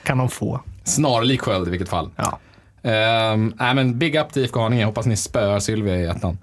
[0.04, 0.62] Kan de få.
[0.84, 2.10] Snarlik sköld i vilket fall.
[2.16, 2.40] Ja.
[2.82, 6.38] Um, nej men big up till IFK Haninge, hoppas ni spöar Sylvia i ettan.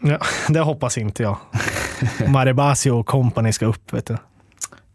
[0.00, 1.36] Ja, det hoppas inte jag.
[2.28, 4.16] Maribasi och company ska upp, vet du.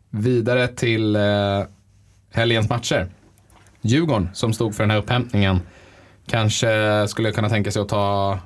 [0.10, 1.64] Vidare till uh,
[2.34, 3.08] helgens matcher.
[3.82, 5.62] Djurgården som stod för den här upphämtningen
[6.28, 8.40] kanske skulle kunna tänka sig att ta,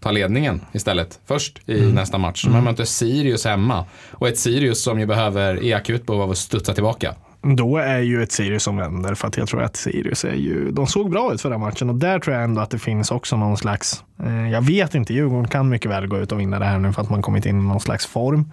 [0.00, 1.20] ta ledningen istället.
[1.26, 1.94] Först i Mm.
[1.94, 2.46] nästa match.
[2.46, 3.84] Man möter Sirius hemma.
[4.10, 7.14] Och ett Sirius som ju behöver, är akut behov av att studsa tillbaka.
[7.42, 10.70] Då är ju ett Sirius som vänder för att jag tror att Sirius är ju,
[10.70, 13.36] de såg bra ut förra matchen och där tror jag ändå att det finns också
[13.36, 16.64] någon slags, eh, jag vet inte, Djurgården kan mycket väl gå ut och vinna det
[16.64, 18.50] här nu för att man kommit in i någon slags form.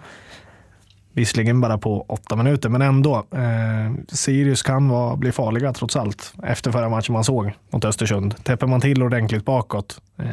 [1.12, 3.26] Visserligen bara på åtta minuter, men ändå.
[3.30, 6.34] Eh, Sirius kan vara, bli farliga trots allt.
[6.42, 8.44] Efter förra matchen man såg mot Östersund.
[8.44, 10.24] Täpper man till ordentligt bakåt eh,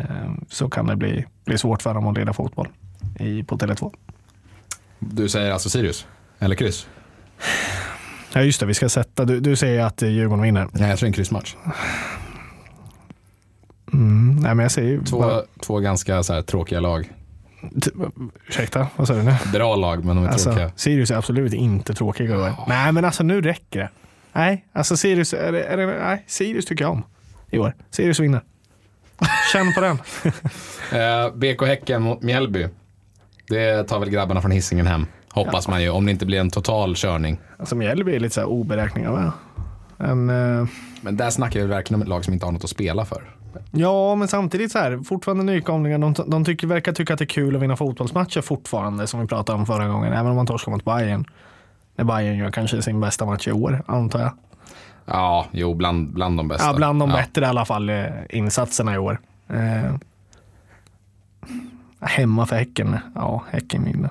[0.50, 2.68] så kan det bli, bli svårt för dem att leda fotboll
[3.20, 3.94] i, på Tele2.
[5.00, 6.08] Du säger alltså Sirius?
[6.40, 6.88] Eller kryss?
[8.38, 9.26] Ja just det, vi ska sätta.
[9.26, 10.68] Du, du säger att Djurgården vinner.
[10.72, 11.56] Nej, jag tror en kryssmatch.
[13.94, 17.12] Mm, nej, men jag säger Två, bara, två ganska så här, tråkiga lag.
[17.84, 17.92] t-
[18.50, 19.36] ursäkta, vad sa du nu?
[19.54, 20.72] Bra lag, men de är Alltså, tråkiga.
[20.76, 22.52] Sirius är absolut inte tråkiga år.
[22.68, 23.90] Nej, men alltså nu räcker det.
[24.34, 27.04] Nej, alltså Sirius, är det, är det, nej, Sirius tycker jag om
[27.52, 27.74] i år.
[27.92, 28.42] Sirius vinner.
[29.54, 29.98] Känn på den.
[30.92, 32.68] Eh, BK Häcken mot Mjällby.
[33.50, 35.06] Det tar väl grabbarna från Hisingen hem.
[35.46, 37.40] Hoppas man ju, om det inte blir en total körning.
[37.58, 39.32] Alltså Mjällby är lite så här oberäkneliga med.
[40.10, 40.68] En, eh,
[41.02, 43.24] Men där snackar vi verkligen om ett lag som inte har något att spela för.
[43.72, 45.98] ja, men samtidigt så här, fortfarande nykomlingar.
[45.98, 49.28] De, de tycker, verkar tycka att det är kul att vinna fotbollsmatcher fortfarande, som vi
[49.28, 50.14] pratade om förra gången.
[50.14, 51.26] Även om man torskar mot Bayern.
[51.96, 54.32] När Bayern gör kanske sin bästa match i år, antar jag.
[55.06, 56.66] Ja, jo, bland, bland de bästa.
[56.68, 57.16] Ja, bland de Ja.
[57.16, 59.20] bättre i alla fall eh, insatserna i år.
[59.50, 59.94] Eh,
[62.02, 62.98] hemma för Häcken.
[63.16, 64.10] Ja, Häcken vinner.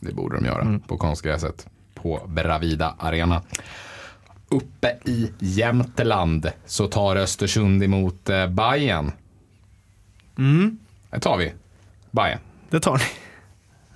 [0.00, 0.80] Det borde de göra Mm.
[0.80, 3.42] på konstgräset på Bravida Arena.
[4.48, 9.12] Uppe i Jämtland så tar Östersund emot eh, Bayern.
[10.38, 10.78] Mm.
[11.10, 11.52] Det tar vi.
[12.10, 12.38] Bayern.
[12.70, 13.04] Det tar ni.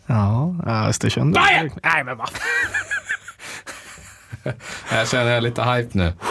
[0.07, 0.55] Ja,
[0.88, 1.34] Östersund.
[1.34, 1.70] Bayern!
[1.82, 2.30] Nej, men vad
[4.92, 6.12] Jag känner jag lite hype nu.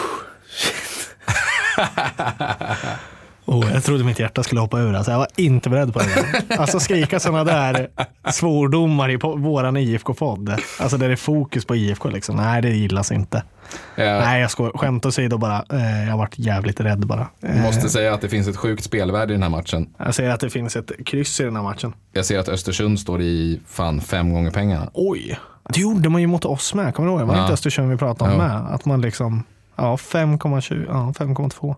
[3.46, 4.94] Oh, jag trodde mitt hjärta skulle hoppa ur.
[4.96, 6.56] Alltså, jag var inte beredd på det.
[6.58, 7.88] Alltså skrika sådana där
[8.32, 10.56] svordomar i våran IFK-podd.
[10.80, 12.10] Alltså där det är fokus på IFK.
[12.10, 12.36] Liksom.
[12.36, 13.44] Nej, det gillas inte.
[13.96, 14.72] Jag Nej, jag skojar.
[14.78, 15.66] Skämt åsido bara.
[15.74, 17.28] Eh, jag varit jävligt rädd bara.
[17.44, 19.90] Eh, måste säga att det finns ett sjukt spelvärde i den här matchen.
[19.98, 21.94] Jag säger att det finns ett kryss i den här matchen.
[22.14, 24.90] Jag ser att Östersund står i fan fem gånger pengarna.
[24.94, 25.40] Oj,
[25.74, 26.96] det gjorde man ju mot oss med.
[26.96, 27.28] Kommer du ihåg?
[27.28, 27.44] Var det Ja.
[27.44, 28.44] inte Östersund vi pratade om Jo.
[28.48, 28.74] med?
[28.74, 29.44] Att man liksom,
[29.76, 31.76] ja 5,20, ja 5,2.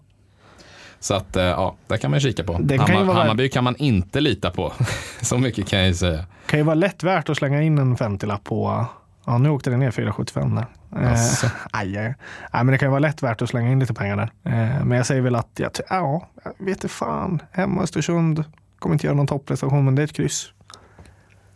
[1.03, 2.57] Så att, eh, ja, där kan man kika på.
[2.59, 4.73] Det kan ju Hammar, vara- Hammarby kan man inte lita på.
[5.21, 6.25] Så mycket kan jag ju säga.
[6.45, 8.85] Kan ju vara lätt värt att slänga in en 50-lapp på,
[9.25, 10.65] ja nu åkte det ner 4,75 där.
[11.03, 11.19] Eh,
[11.71, 12.03] aj, aj.
[12.05, 12.15] Nej,
[12.63, 14.31] men det kan ju vara lätt värt att slänga in lite pengar där.
[14.43, 17.41] Eh, men jag säger väl att, jag, ja, jag vet fan.
[17.51, 18.43] Hemma Östersund,
[18.79, 20.47] kommer inte göra någon topprestation, men det är ett kryss.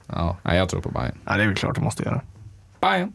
[0.07, 1.17] Ja, jag tror på Bayern.
[1.25, 2.21] Ja, det är väl klart det måste göra.
[2.89, 3.11] Bayern.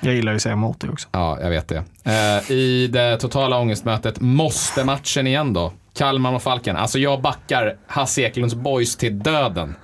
[0.00, 1.08] Jag gillar ju att säga emot det också.
[1.12, 1.84] Ja, jag vet det.
[2.04, 5.72] Eh, I det totala ångestmötet, måste matchen igen då?
[5.94, 6.76] Kalmar och Falken.
[6.76, 9.74] Alltså jag backar Hasse Eklunds boys till döden.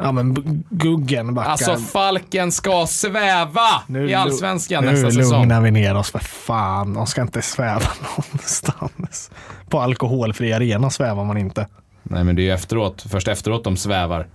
[0.00, 0.34] Ja, men
[0.70, 1.50] Guggen backar.
[1.50, 5.40] Alltså Falken ska sväva Nu i allsvenskan lu- nästa Nu säsong.
[5.40, 6.94] lugnar vi ner oss för fan.
[6.94, 7.80] De ska inte sväva
[8.16, 9.30] någonstans.
[9.68, 11.66] På alkoholfri arena svävar man inte.
[12.02, 14.26] Nej men det är ju efteråt, först efteråt de svävar.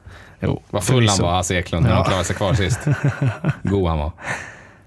[0.44, 1.96] Jo, Vad full han var, Hasse Eklund, när Ja.
[1.96, 2.80] de klarade sig kvar sist.
[3.64, 4.12] God han var.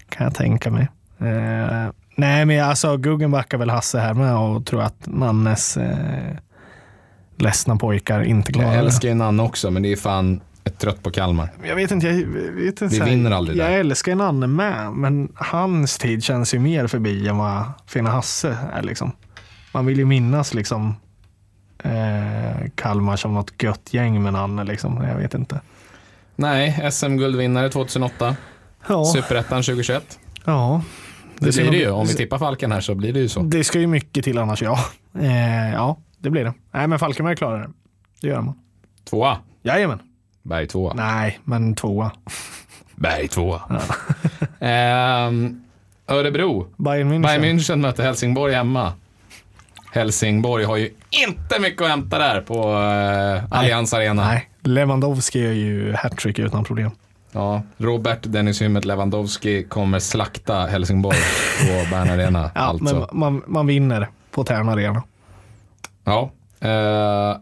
[0.09, 0.87] Kan jag tänka mig.
[1.19, 6.35] Eh, nej, men alltså Guggen backar väl Hasse här med och tror att Nannes eh,
[7.37, 8.79] ledsna pojkar inte klarar Jag det.
[8.79, 11.49] älskar ju Nanne också, men det är fan ett trött på Kalmar.
[11.63, 12.13] Jag vet inte, jag
[12.51, 13.79] vet inte Vi vinner aldrig Jag där.
[13.79, 18.81] älskar Nanne med, men hans tid känns ju mer förbi än vad Fina Hasse är
[18.81, 19.11] liksom.
[19.71, 20.95] Man vill ju minnas liksom
[21.83, 25.03] eh, Kalmar som något gött gäng med Nanne liksom.
[25.03, 25.61] Jag vet inte.
[26.35, 28.35] Nej, SM-guldvinnare 2008.
[28.89, 30.19] Ja, Superettan 2021.
[30.45, 30.81] ja.
[31.39, 31.89] Det ska blir det ju.
[31.91, 33.39] Om vi tippar Falken här så blir det ju så.
[33.41, 34.79] Det ska ju mycket till annars, ja.
[35.19, 36.53] Eh, ja, det blir det.
[36.71, 37.69] Nej, men Falkenberg klarar det.
[38.21, 38.55] Det gör man.
[39.09, 39.37] Tvåa.
[39.63, 39.99] Jajamän.
[40.43, 40.93] Berg tvåa.
[40.93, 42.11] Nej, men tvåa.
[42.95, 43.61] Berg tvåa.
[44.59, 45.61] Ehm,
[46.07, 46.67] Örebro.
[46.77, 47.21] Bayern München.
[47.23, 48.93] Bayern München möter Helsingborg hemma.
[49.91, 54.25] Helsingborg har ju inte mycket att hämta där på uh, Allianz Arena.
[54.25, 56.91] Nej, Lewandowski gör ju hattrick utan problem.
[57.31, 61.17] Ja, Robert Dennis Hymmet Lewandowski kommer slakta Helsingborg
[61.67, 62.51] på Bern Arena.
[62.55, 62.95] Ja, alltså.
[62.95, 65.03] men man, man vinner på Tärna Arena.
[66.03, 66.31] Ja.
[66.59, 67.37] Eh,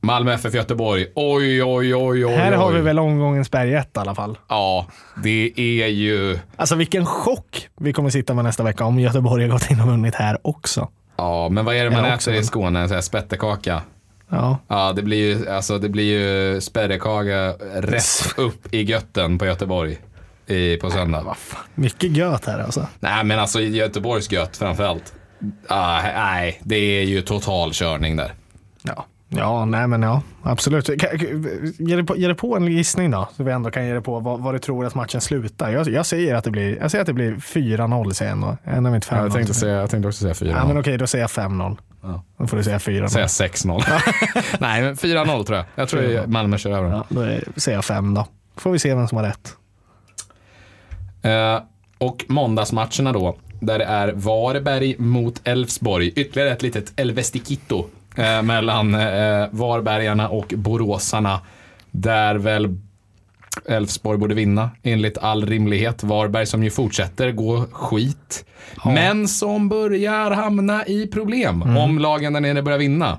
[0.00, 1.06] Malmö FF Göteborg.
[1.14, 2.34] Oj, oj, oj, oj.
[2.34, 4.38] Här har vi väl omgångens berg ett i alla fall.
[4.48, 4.86] Ja,
[5.22, 6.38] det är ju...
[6.56, 9.86] Alltså vilken chock vi kommer sitta med nästa vecka om Göteborg har gått in och
[9.86, 10.88] vunnit här också.
[11.22, 12.80] Ja, men vad är det man Ja, också, äter i Skåne?
[12.80, 13.82] En sån här spettekaka.
[14.28, 18.04] Ja, Ja, det blir ju, alltså, det blir ju spädekaka rätt
[18.36, 19.98] upp i götten på Göteborg
[20.46, 21.34] i, på söndag.
[21.38, 21.60] fan.
[21.74, 22.86] Mycket gött här alltså.
[23.00, 25.12] Nej, men alltså Göteborgs gött framförallt.
[25.68, 28.34] Ah, nej, det är ju total körning där.
[28.82, 29.06] Ja.
[29.36, 30.88] Ja, nej men ja, absolut.
[31.78, 34.02] Ge dig på, ge dig på en gissning då, så vi ändå kan ge dig
[34.02, 35.70] på vad, vad du tror att matchen slutar.
[35.70, 38.56] Jag, jag säger att det blir, jag säger att det blir 4-0 säger jag ändå.
[38.64, 39.22] Ändå inte 5-0.
[39.22, 40.56] jag, tänkte säga, jag tänkte också säga 4-0.
[40.56, 41.76] Ja, men okej, då säger jag 5-0.
[42.02, 42.22] Ja.
[42.38, 43.08] Då får du säga 4-0.
[43.08, 43.82] Säga 6-0.
[44.58, 45.66] Nej, men 4-0 tror jag.
[45.74, 46.26] Jag tror 4-0.
[46.26, 46.90] Malmö kör över.
[46.90, 48.26] Ja, då är, säger jag 5 då.
[48.56, 49.56] Får vi se vem som har rätt.
[51.22, 51.62] Eh,
[51.98, 56.12] och måndagsmatcherna då, där det är Varberg mot Elfsborg.
[56.16, 61.40] Ytterligare ett litet Elvestikito eh, mellan eh, Varbergarna och Boråsarna.
[61.90, 62.76] Där väl
[63.68, 66.02] Elfsborg borde vinna enligt all rimlighet.
[66.02, 68.44] Varberg som ju fortsätter gå skit.
[68.84, 71.76] Men som börjar hamna i problem Mm.
[71.76, 73.18] om lagen där nere börjar vinna.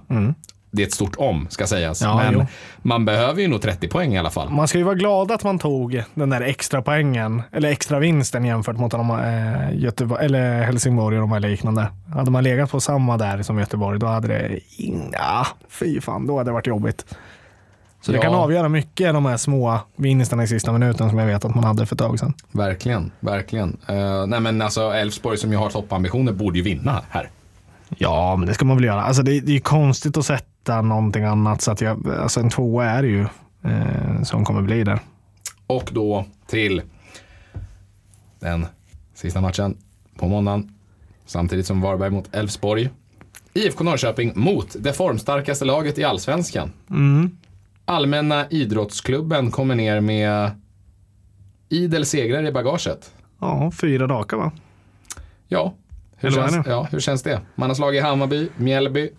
[0.76, 2.02] Det är ett stort om, ska sägas.
[2.02, 2.46] Ja, Men jo.
[2.82, 4.50] man behöver ju nog 30 poäng i alla fall.
[4.50, 8.46] Man ska ju vara glad att man tog den där extra poängen eller extra vinsten
[8.46, 11.88] jämfört mot de, eh, Göteborg, eller Helsingborg och de här liknande.
[12.14, 16.38] Hade man legat på samma där som Göteborg, då hade det inga, fy fan, då
[16.38, 17.06] hade det varit jobbigt.
[18.02, 18.22] Så det Ja.
[18.22, 21.64] kan avgöra mycket de här små vinsterna i sista minuten som jag vet att man
[21.64, 22.34] hade för ett tag sedan.
[22.52, 23.78] Verkligen, verkligen.
[23.90, 27.30] Uh, nej men alltså Elfsborg som ju har toppambitioner borde ju vinna här.
[27.98, 29.04] Ja, men det ska man väl göra.
[29.04, 32.50] Alltså det, det är ju konstigt att sätta någonting annat, så att jag, alltså en
[32.50, 33.26] tvåa är det ju
[33.64, 35.00] eh, som kommer bli där.
[35.68, 36.82] Och då till
[38.40, 38.66] den
[39.14, 39.78] sista matchen
[40.16, 40.74] på måndagen.
[41.26, 42.90] Samtidigt som Varberg mot Elfsborg.
[43.54, 46.72] IFK Norrköping mot det formstarkaste laget i Allsvenskan.
[46.90, 47.38] Mm.
[47.86, 50.52] Allmänna idrottsklubben kommer ner med
[51.70, 53.12] idel segrar i bagaget.
[53.40, 54.52] Ja, fyra raka va?
[55.48, 55.74] Ja,
[56.16, 57.42] hur känns, ja, hur känns det?
[57.56, 59.10] Man har slagit Hammarby, Mjällby,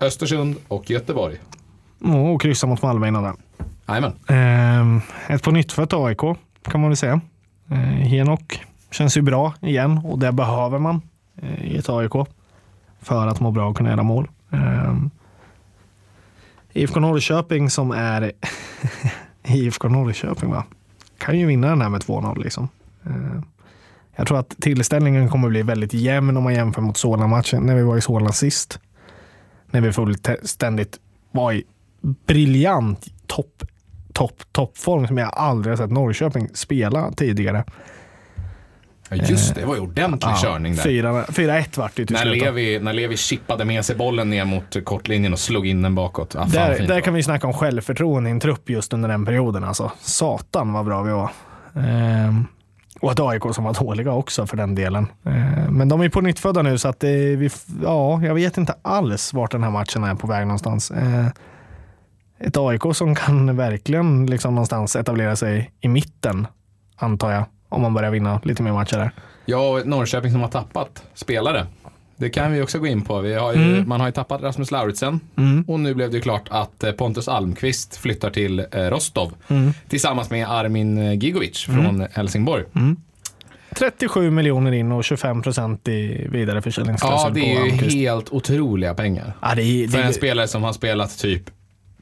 [0.00, 1.36] Östersund och Göteborg.
[2.32, 3.34] Och kryssa mot Malmö innan det.
[3.88, 4.12] Jajamän.
[4.28, 6.20] Eh, ett på nytt för AIK
[6.62, 7.20] kan man väl säga.
[7.70, 11.02] Eh, Henok känns ju bra igen och det behöver man
[11.42, 12.12] eh, i ett AIK
[13.02, 14.28] för att må bra och kunna göra mål.
[14.52, 14.94] Eh,
[16.72, 18.32] IFK Norrköping som är
[19.48, 20.64] IFK Norrköping va?
[21.18, 22.68] Kan ju vinna den här med 2-0 liksom.
[23.06, 23.42] Eh,
[24.16, 27.82] jag tror att tillställningen kommer bli väldigt jämn om man jämför mot Solna-matchen när vi
[27.82, 28.78] var i Solna sist.
[29.74, 30.98] När vi fullständigt
[31.32, 31.64] var i
[32.26, 33.62] briljant topp,
[34.12, 37.64] topp, toppform som jag aldrig har sett Norrköping spela tidigare.
[39.08, 40.82] Ja, just det, det var ju ordentlig körning där.
[40.82, 42.42] 4 4-1 vart det till När slut.
[42.42, 46.36] Levi, när Levi chippade med sig bollen ner mot kortlinjen och slog in den bakåt.
[46.36, 49.64] Ah, Där, där kan vi snacka om självförtroende i en trupp just under den perioden.
[49.64, 49.92] Alltså.
[50.00, 51.30] Satan vad bra vi var.
[51.74, 52.46] Ehm,
[53.00, 55.06] och ett AIK som var dåliga också för den delen.
[55.24, 57.50] Eh, men de är på nyttfödda nu så att det, vi,
[57.82, 60.90] ja, jag vet inte alls vart den här matchen är på väg någonstans.
[60.90, 61.26] Eh,
[62.38, 66.46] ett AIK som kan verkligen liksom någonstans etablera sig i mitten,
[66.96, 67.44] antar jag.
[67.68, 69.10] Om man börjar vinna lite mer matcher där.
[69.44, 71.66] Ja, och ett Norrköping som har tappat spelare.
[72.16, 73.20] Det kan vi också gå in på.
[73.20, 73.88] Vi har ju, Mm.
[73.88, 75.20] Man har ju tappat Rasmus Lauritsen
[75.66, 79.72] och nu blev det ju klart att eh, Pontus Almqvist flyttar till eh, Rostov Mm.
[79.88, 82.64] tillsammans med Armin eh, Gigovic från Helsingborg.
[83.76, 89.32] 37 miljoner in och 25 procent i vidareförsäljningsklausul Ja, det är ju helt otroliga pengar.
[89.42, 91.42] Ja, det är, För det, en spelare som har spelat typ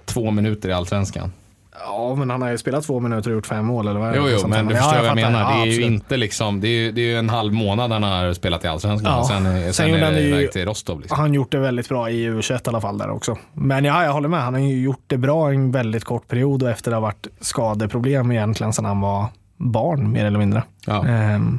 [0.04, 1.32] två minuter i Allsvenskan.
[1.80, 4.12] Ja, men han har ju spelat två minuter och gjort fem mål eller vad är
[4.12, 4.18] det?
[4.18, 5.40] Jo, jo, men du Ja, förstår vad jag menar.
[5.40, 7.92] Ja, det är ju inte liksom, det är ju, det är ju en halv månad
[7.92, 9.24] han har spelat i Allsvenskan Ja.
[9.28, 11.00] sen, sen, Sen är han det iväg till Rostov.
[11.00, 11.18] Liksom.
[11.18, 13.36] Han gjort det väldigt bra i U21 i alla fall där också.
[13.52, 14.40] Men ja, jag håller med.
[14.42, 17.02] Han har ju gjort det bra i en väldigt kort period och efter det har
[17.02, 20.62] varit skadeproblem egentligen sedan han var barn mer eller mindre.
[20.86, 21.06] Ja.
[21.06, 21.58] Ehm,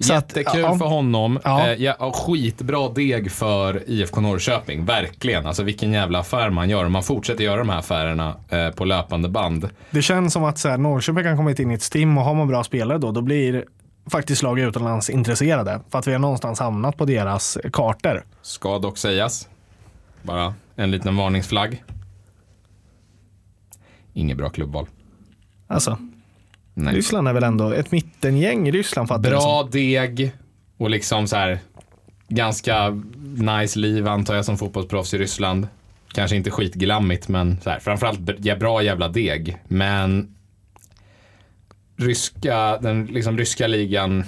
[0.00, 0.78] så att, Jättekul ja.
[0.78, 1.38] för honom.
[1.44, 1.66] Ja.
[1.66, 4.84] Eh, ja, skitbra deg för IFK Norrköping.
[4.84, 5.46] Verkligen.
[5.46, 6.88] Alltså vilken jävla affär man gör.
[6.88, 9.68] Man fortsätter göra de här affärerna eh, på löpande band.
[9.90, 12.34] det känns som att så här, Norrköping kan komma in i ett team och har
[12.34, 13.64] man bra spelare då, då blir
[14.10, 15.80] faktiskt lag utomlands intresserade.
[15.90, 18.24] För att vi har någonstans hamnat på deras kartor.
[18.42, 19.48] Ska dock sägas.
[20.22, 21.84] Bara en liten varningsflagg.
[24.14, 24.86] Inget bra klubbval.
[25.66, 25.98] Alltså,
[26.78, 26.94] Nej.
[26.94, 30.32] Ryssland är väl ändå ett mittengäng i Ryssland fattar Bra deg
[30.76, 31.58] och liksom så här
[32.28, 33.02] ganska
[33.36, 35.68] nice liv antar jag som fotbollsproffs i Ryssland.
[36.12, 38.20] Kanske inte skitglammigt men så här, framförallt
[38.58, 39.56] bra jävla deg.
[39.68, 40.34] Men
[41.96, 44.24] ryska, den liksom ryska ligan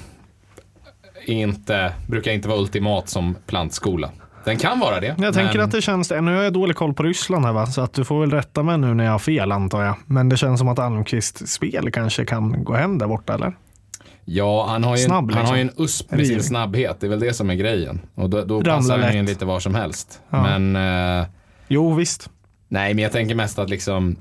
[1.26, 4.10] inte, brukar inte vara ultimat som plantskola.
[4.44, 5.14] Den kan vara det.
[5.18, 7.66] Jag tänker men- att det känns, nu har jag dålig koll på Ryssland här va,
[7.66, 9.94] så att du får väl rätta mig nu när jag har fel antar jag.
[10.06, 13.52] Men det känns som att Almqvist spel kanske kan gå hem där borta eller?
[14.24, 15.84] Ja, han har ju, Snabb, en, han har en liksom.
[15.84, 16.96] USP med sin snabbhet.
[17.00, 18.00] Det är väl det som är grejen.
[18.14, 19.28] Och då, då passar han lätt.
[19.28, 20.20] lite var som helst.
[20.30, 20.58] Ja.
[20.58, 20.76] Men
[21.20, 21.26] eh,
[21.68, 22.30] Jo visst.
[22.68, 24.16] Nej, men jag tänker mest att liksom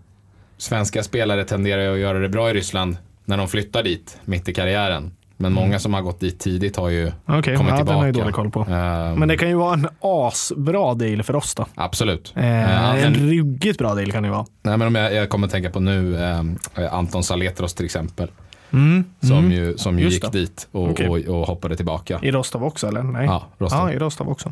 [0.58, 4.54] svenska spelare tenderar att göra det bra i Ryssland när de flyttar dit mitt i
[4.54, 5.12] karriären.
[5.42, 7.14] Men många som har gått dit tidigt har ju Mm.
[7.40, 7.98] Okej, kommit ja, den tillbaka.
[8.00, 8.60] har jag dålig koll på.
[8.60, 11.66] Ehm, Men det kan ju vara en asbra deal för oss då.
[11.76, 12.34] Absolut.
[12.36, 14.46] Eh, Eh, en ruggigt bra deal kan det ju vara.
[14.64, 16.58] nej, men om jag, jag kommer att tänka på nu ehm,
[16.92, 18.32] Anton Saletros till exempel.
[18.74, 19.04] Mm.
[19.22, 19.52] Som mm.
[19.52, 20.40] ju, som ju Just gick det.
[20.40, 21.10] dit och, Okej.
[21.28, 22.20] och, och hoppade tillbaka.
[22.22, 23.04] I Rostov också eller?
[23.04, 23.26] Nej.
[23.26, 23.80] Ja, Rostov.
[23.80, 24.52] Ja, i Rostov också.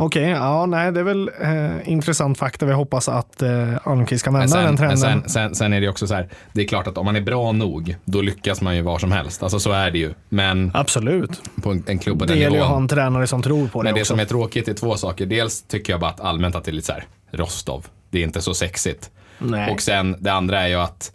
[0.00, 2.66] Okej, ja, nej, det är väl eh, intressant fakta.
[2.66, 5.22] Vi hoppas att eh, Almqvist kan vända den sen, men trenden.
[5.22, 7.20] sen, sen, sen är det också så här, det är klart att om man är
[7.20, 9.42] bra nog, då lyckas man ju var som helst.
[9.42, 10.14] Alltså så är det ju.
[10.28, 11.42] Men Absolut.
[11.62, 13.68] på en, en klubb på Det den gäller ju att ha en tränare som tror
[13.68, 14.12] på det Men det också.
[14.12, 15.26] som är tråkigt är två saker.
[15.26, 17.86] Dels tycker jag bara att allmänt att det är lite så här, Rostov.
[18.10, 19.10] Det är inte så sexigt.
[19.38, 19.72] Nej.
[19.72, 21.12] Och sen det andra är ju att,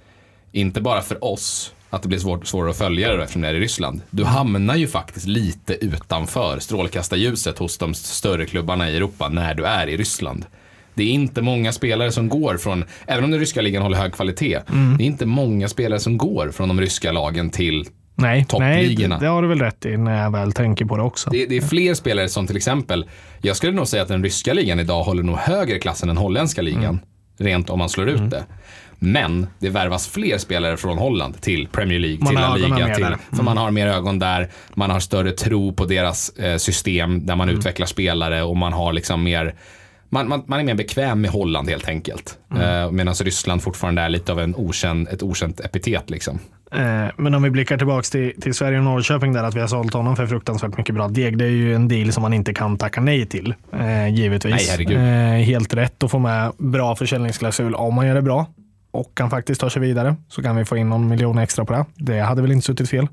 [0.52, 3.54] inte bara för oss, att det blir svårt, svårare att följa det eftersom det är
[3.54, 4.02] i Ryssland.
[4.10, 9.66] Du hamnar ju faktiskt lite utanför strålkastarljuset hos de större klubbarna i Europa när du
[9.66, 10.46] är i Ryssland.
[10.94, 14.14] Det är inte många spelare som går från, även om den ryska ligan håller hög
[14.14, 14.98] kvalitet, Mm.
[14.98, 17.86] det är inte många spelare som går från de ryska lagen till
[18.16, 21.04] nej, nej, det, det har du väl rätt i när jag väl tänker på det
[21.04, 21.30] också.
[21.30, 23.06] det, det är fler spelare som till exempel,
[23.42, 26.18] jag skulle nog säga att den ryska ligan idag håller nog högre klass än den
[26.18, 27.00] holländska ligan.
[27.38, 28.46] Rent om man slår ut det.
[29.04, 32.96] Men det värvas fler spelare från Holland till Premier League, Man till La Liga.
[32.96, 33.18] Till, där.
[33.32, 37.36] För man har mer ögon där, man har större tro på deras eh, system där
[37.36, 39.56] man utvecklar spelare och man har liksom mer
[40.10, 42.38] man, man, man är mer bekväm med Holland helt enkelt.
[42.56, 46.10] Eh, Medan Ryssland fortfarande är lite av en okänd, ett okänt epitet.
[46.10, 46.40] Liksom.
[46.72, 49.68] Eh, men om vi blickar tillbaka till, till Sverige och Norrköping där att vi har
[49.68, 51.38] sålt honom för fruktansvärt mycket bra deg.
[51.38, 53.54] Det är ju en deal som man inte kan tacka nej till.
[53.74, 54.78] Eh, givetvis.
[54.78, 54.96] Nej.
[54.96, 58.48] Eh, helt rätt att få med bra försäljningsklausul om man gör det bra
[58.94, 61.74] och kan faktiskt ta sig vidare så kan vi få in någon miljon extra på
[61.74, 61.86] det.
[61.96, 63.08] Det hade väl inte suttit fel.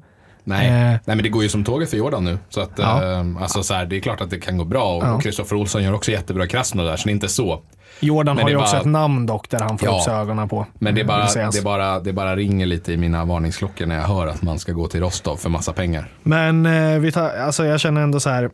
[0.44, 0.66] Nej.
[0.66, 0.72] Eh.
[0.74, 2.38] Nej, men det går ju som tåget för Jordan nu.
[2.48, 3.04] Så att, Ja.
[3.12, 4.96] eh, alltså, så här, det är klart att det kan gå bra.
[4.96, 5.12] Och Ja.
[5.14, 7.62] och Kristoffer Olsson gör också jättebra i Krasnodar, där, så det är inte så.
[8.00, 9.96] Jordan Men har ju är också bara- ett namn dock där han får Ja.
[9.96, 10.66] upp sig ögonen på.
[10.74, 14.26] Men det, bara, det, bara, det bara ringer lite i mina varningsklockor när jag hör
[14.26, 16.08] att man ska gå till Rostov för massa pengar.
[16.22, 18.50] Men eh, vi tar, alltså jag känner ändå så här.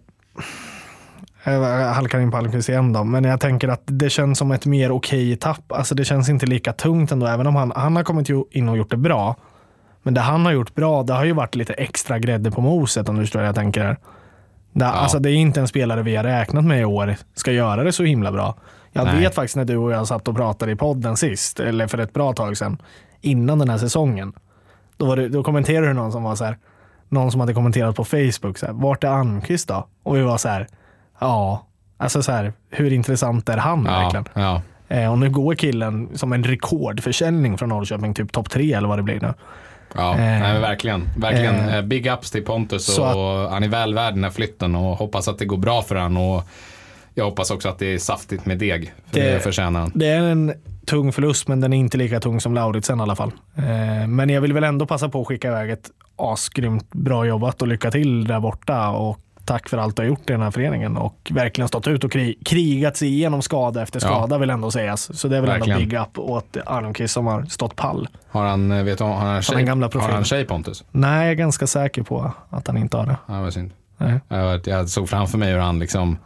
[1.53, 4.67] Jag halkar in på Almqvist igen då, men jag tänker att det känns som ett
[4.67, 5.73] mer okej tapp.
[5.73, 8.77] Alltså det känns inte lika tungt ändå, även om han, han har kommit in och
[8.77, 9.37] gjort det bra.
[10.03, 13.09] Men det han har gjort bra, det har ju varit lite extra grädde på moset
[13.09, 13.85] om du förstår vad jag tänker.
[13.85, 13.97] här.
[14.73, 17.85] Det, alltså, det är inte en spelare vi har räknat med i år ska göra
[17.85, 18.55] det så himla bra.
[18.93, 19.21] Jag Nej.
[19.21, 22.13] vet faktiskt när du och jag satt och pratade i podden sist, eller för ett
[22.13, 22.79] bra tag sedan,
[23.21, 24.33] innan den här säsongen.
[24.97, 26.59] Då, var det, då kommenterade du någon som var så här,
[27.09, 29.87] någon som hade kommenterat på Facebook, så här, vart är Almqvist då?
[30.03, 30.67] Och vi var så här,
[31.19, 34.25] ja, alltså så här, hur intressant är han Ja, verkligen?
[34.35, 34.63] ja.
[34.89, 38.99] Eh, och nu går killen som en rekordförsäljning från Norrköping, typ topp tre eller vad
[38.99, 39.35] det blir nu.
[39.95, 41.09] Ja, Eh, nej, verkligen.
[41.17, 41.55] verkligen.
[41.55, 44.75] eh, Eh, Big ups till Pontus så och han är väl värd den här flytten
[44.75, 46.43] och hoppas att det går bra för han och
[47.15, 48.93] jag hoppas också att det är saftigt med deg.
[49.11, 49.93] För det, Det- förtjänar han.
[49.95, 50.53] Det är en
[50.87, 53.33] tung förlust, men den är inte lika tung som Lauritsen i alla fall.
[53.57, 57.63] Eh, men jag vill väl ändå passa på att skicka iväg ett asgrymt bra jobbat
[57.63, 58.89] och lycka till där borta.
[58.89, 62.05] Och tack för allt du har gjort i den här föreningen och verkligen stått ut
[62.05, 64.07] och kri- krigat sig igenom skada efter Ja.
[64.07, 65.19] skada vill ändå sägas.
[65.19, 65.79] Så det är väl Verkligen.
[65.79, 68.09] ändå big up åt Almqvist som har stått pall.
[68.29, 70.85] Har han, eh, vet du, har han den tjej, gamla har han tjej Pontus?
[70.91, 73.17] Nej, jag är ganska säker på att han inte har det.
[73.27, 73.71] Ja, synd.
[73.99, 74.21] Nej.
[74.29, 76.19] Jag, jag såg framför mig hur han liksom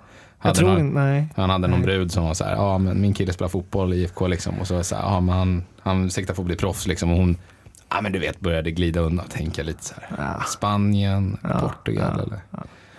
[0.43, 1.29] Jag hade tror någon, nej.
[1.37, 3.97] Han hade någon brud som var så här, ja men min kille spelar fotboll i
[4.03, 4.61] IFK liksom.
[4.61, 7.11] Och så var så här, ja men han, han siktar på att bli proffs liksom.
[7.11, 7.37] Och hon,
[7.91, 10.25] ja men du vet, började glida undan och tänka lite så här.
[10.39, 10.43] Ja.
[10.47, 12.41] Spanien, Portugal ja, eller?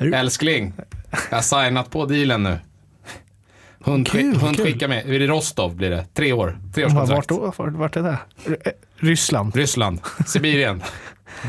[0.02, 0.74] Älskling,
[1.30, 2.58] jag har signat på dealen nu.
[3.84, 4.66] Hund, Kul, hund kul.
[4.66, 6.06] skickar med, det Rostov blir det?
[6.14, 7.54] Tre år, tre års Vart då?
[7.58, 8.18] Vart, är det?
[8.46, 9.56] Eh, Ryssland.
[9.56, 10.84] Ryssland, Sibirien,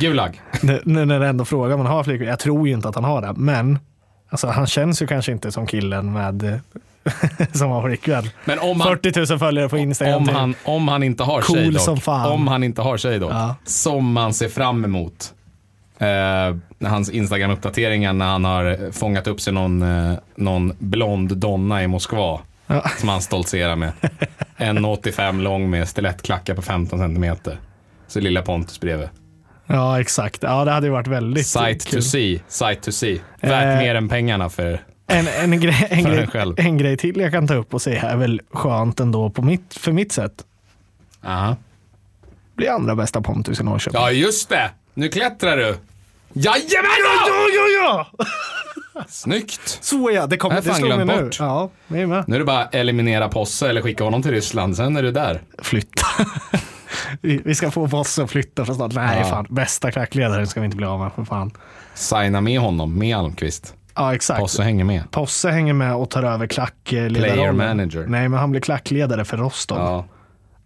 [0.00, 0.40] Gulag.
[0.84, 2.28] Nu när det ändå frågar om han har flickvän.
[2.28, 3.78] Jag tror ju inte att han har det, men
[4.28, 6.60] alltså, han känns ju kanske inte som killen med
[7.52, 8.28] som har flickvän.
[8.44, 10.16] Men om han, 40 000 följare på Instagram.
[10.22, 12.32] om han, om han inte har Cool tjej dock, som fan.
[12.32, 13.56] om han inte har tjej dock, Ja.
[13.64, 15.34] som man ser fram emot.
[16.02, 16.56] Eh,
[16.88, 22.40] hans Instagram-uppdateringar när han har fångat upp sig någon, eh, någon blond donna i Moskva.
[22.66, 22.88] Ja.
[22.98, 23.92] Som han stoltserar med.
[24.56, 27.56] 1,85 lång med stilettklackar på 15 centimeter.
[28.06, 29.08] Så lilla Pontus bredvid.
[29.66, 30.42] Ja, exakt.
[30.42, 32.02] Ja, det hade ju varit väldigt Sight kul.
[32.02, 33.20] to see, sight to see.
[33.40, 34.80] Värt Eh, mer än pengarna för...
[35.06, 38.16] En, en, grej, en, grej, en grej till jag kan ta upp och säga är
[38.16, 40.32] väl skönt ändå på mitt, för mitt sätt.
[41.24, 41.56] Aha.
[42.54, 44.00] Blir andra bästa Pontus i Norrköping.
[44.00, 44.70] Ja, just det!
[44.94, 45.76] Nu klättrar du!
[46.32, 46.90] Jajamän!
[47.28, 49.04] ja, ja, ja!
[49.08, 49.78] Snyggt!
[49.80, 51.22] Så ja, det kommer det slog mig nu.
[51.22, 51.36] bort.
[51.38, 52.24] Ja, är med.
[52.26, 55.42] Nu är det bara eliminera Posse eller skicka honom till Ryssland, sen är du där.
[55.62, 56.06] Flytta.
[57.20, 58.92] vi, ska få Bosse att flytta för snart.
[58.94, 59.24] Nej, Ja.
[59.24, 59.46] fan.
[59.50, 61.50] Bästa klackledaren ska vi inte bli av med för fan.
[61.94, 63.74] Signa med honom, med Almqvist.
[63.94, 64.40] Ja, exakt.
[64.40, 65.10] Posse hänger med.
[65.10, 67.34] Posse hänger med och tar över klackledarrollen.
[67.34, 68.04] Player manager.
[68.06, 69.78] Nej, men han blir klackledare för Rostov.
[69.78, 70.06] Ja.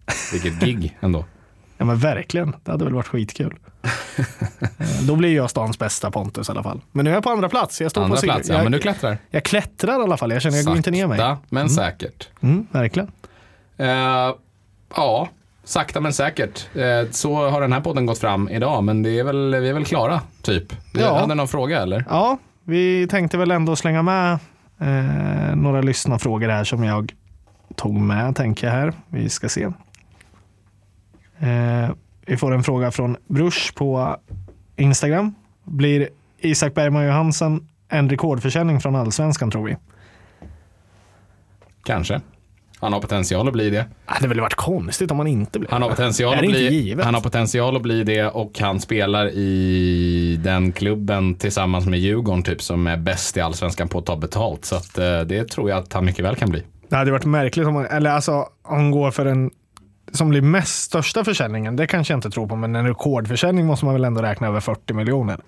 [0.06, 0.12] Ja.
[0.32, 1.24] Vilket gig ändå.
[1.84, 2.54] Men verkligen.
[2.64, 3.54] Det hade väl varit skitkul.
[4.78, 6.80] Eh, Då blir jag stans bästa Pontus i alla fall.
[6.92, 7.80] Men nu är jag på andra plats.
[7.80, 9.18] Jag står Andra på sig- plats, ja jag, men du klättrar.
[9.30, 10.30] jag klättrar i alla fall.
[10.32, 11.18] Jag känner jag går inte ner mig.
[11.18, 12.28] Sakta, men säkert.
[12.40, 13.10] Mm, verkligen.
[13.76, 13.88] Eh,
[14.96, 15.28] ja,
[15.64, 16.68] sakta men säkert.
[16.76, 19.72] Eh, så har den här podden gått fram idag, men det är väl, vi är
[19.74, 20.72] väl klara, typ.
[20.92, 21.18] Du Ja.
[21.18, 22.04] hade någon fråga eller?
[22.08, 24.38] Ja, vi tänkte väl ändå slänga med
[24.80, 27.12] Eh, några lyssnarfrågor här som jag
[27.76, 28.92] tog med, tänker jag här.
[29.08, 29.68] Vi ska se.
[31.38, 31.90] Eh,
[32.26, 34.16] vi får en fråga från Brush på
[34.76, 35.34] Instagram.
[35.64, 36.08] Blir
[36.38, 39.76] Isak Bergman Johansson en rekordförsäljning från allsvenskan tror vi?
[41.84, 42.20] Kanske.
[42.80, 43.76] Han har potential att bli det.
[43.76, 46.46] Det hade väl varit konstigt om han inte blev Han har, potential Är att det
[46.46, 47.04] inte bli, givet?
[47.04, 52.42] han har potential att bli det och han spelar i den klubben tillsammans med Djurgården
[52.42, 54.64] typ som är bäst i allsvenskan på att ta betalt.
[54.64, 56.62] Så att, eh, det tror jag att han mycket väl kan bli.
[56.88, 58.32] Det hade varit märkligt om han, eller alltså,
[58.62, 59.50] om han går för en
[60.12, 61.76] som blir mest största försäljningen.
[61.76, 64.60] Det kanske jag inte tror på, men en rekordförsäljning måste man väl ändå räkna över
[64.60, 65.40] 40 miljoner.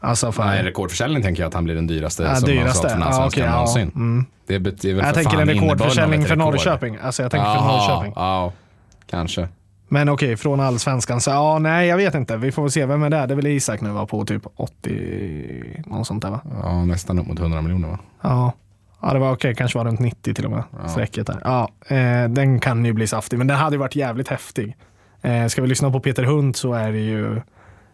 [0.00, 0.44] Alltså för...
[0.44, 2.78] Nej, rekordförsäljning tänker jag att han blir den dyraste Ja, som har dyraste.
[2.88, 3.50] sålt från Ja, okej, ja.
[3.52, 3.90] någonsin.
[3.94, 4.26] Mm.
[4.46, 6.36] Det betyder väl Jag för tänker en rekordförsäljning för.
[6.36, 6.98] Norrköping.
[7.02, 8.12] Alltså jag tänker för Jaha, Norrköping.
[8.16, 8.52] ja,
[9.10, 9.48] kanske.
[9.88, 11.20] Men okej, från allsvenskan.
[11.20, 12.36] Så ja, nej, jag vet inte.
[12.36, 12.86] Vi får väl se.
[12.86, 13.26] Vem är det?
[13.26, 14.06] Det är väl Isak nu va?
[14.06, 16.40] På typ 80, något sånt där va?
[16.62, 17.98] Ja, nästan upp mot 100 miljoner va?
[18.20, 18.52] Ja.
[19.06, 19.54] Ja, det var okej.
[19.54, 20.62] Kanske var runt 90 till och med.
[20.82, 20.88] Ja.
[20.88, 21.40] Strecket där.
[21.44, 24.76] Ja, eh, den kan ju bli saftig, men den hade ju varit jävligt häftig.
[25.22, 27.40] Eh, ska vi lyssna på Peter Hunt så är det ju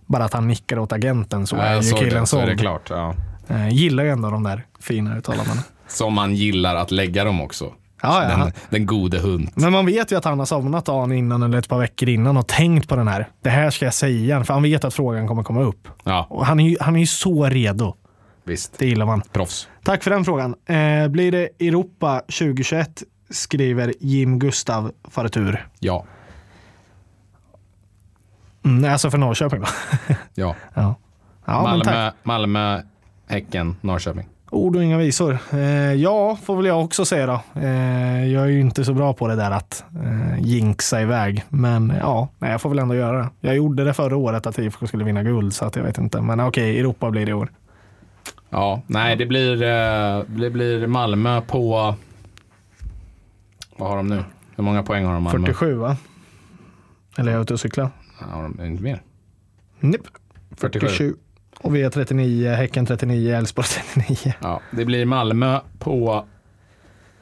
[0.07, 2.47] bara att han nickar åt agenten så Ja, är ju killen det, så är det
[2.47, 2.61] såld.
[2.61, 2.91] klart.
[2.91, 3.15] Ja.
[3.49, 5.61] Eh, gillar ju ändå de där fina uttalandena.
[5.89, 7.73] Som man gillar att lägga dem också.
[8.03, 8.37] Ja, ja.
[8.37, 9.49] Den, den gode hund.
[9.55, 12.37] Men man vet ju att han har somnat dagen innan eller ett par veckor innan
[12.37, 13.29] och tänkt på den här.
[13.43, 15.89] Det här ska jag säga, för han vet att frågan kommer komma upp.
[16.05, 17.95] Ja, Och han är ju, han är ju så redo.
[18.45, 18.79] Visst.
[18.79, 19.23] Det gillar man.
[19.33, 19.69] Proffs.
[19.85, 20.55] Tack för den frågan.
[20.67, 23.03] Eh, blir det Europa 2021?
[23.31, 25.67] Skriver Jim Gustav Fartur.
[25.79, 26.05] Ja.
[28.65, 29.67] Mm, alltså för Norrköping då.
[30.35, 30.57] Ja.
[30.75, 30.95] ja.
[31.45, 31.63] Ja.
[31.63, 32.83] Malmö, Malmö,
[33.27, 34.29] Häcken, Norrköping.
[34.51, 35.39] Ord och inga visor.
[35.53, 37.41] Eh, ja, får väl jag också säga då.
[37.61, 41.45] Eh, jag är ju inte så bra på det där att eh, jinxa iväg.
[41.49, 43.29] Men ja, nej, jag får väl ändå göra det.
[43.41, 46.21] Jag gjorde det förra året att IFK skulle vinna guld, så att jag vet inte.
[46.21, 47.53] Men okej, Europa blir det i år.
[48.51, 51.95] Ja, nej det blir, eh, det blir Malmö på...
[53.77, 54.25] Vad har de nu?
[54.57, 55.47] Hur många poäng har de Malmö?
[55.47, 55.97] 47 va?
[57.19, 57.91] Eller är jag ute och cyklar?
[58.19, 59.03] Har de inte mer?
[59.81, 60.03] Nipp.
[60.57, 60.87] 47.
[60.87, 61.17] 47.
[61.61, 64.35] Och vi är 39, Häcken 39, Elfsborg 39.
[64.43, 66.25] Ja, det blir Malmö på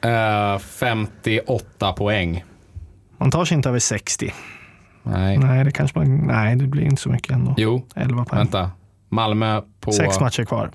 [0.01, 2.43] eh, 58 poäng.
[3.17, 4.33] Man tar sig inte över 60.
[5.03, 5.37] Nej.
[5.37, 7.55] Nej, det kanske man, nej, det blir inte så mycket ändå.
[7.57, 8.39] Jo, 11 poäng.
[8.39, 8.71] vänta.
[9.09, 10.71] Malmö på, Sex matcher kvar.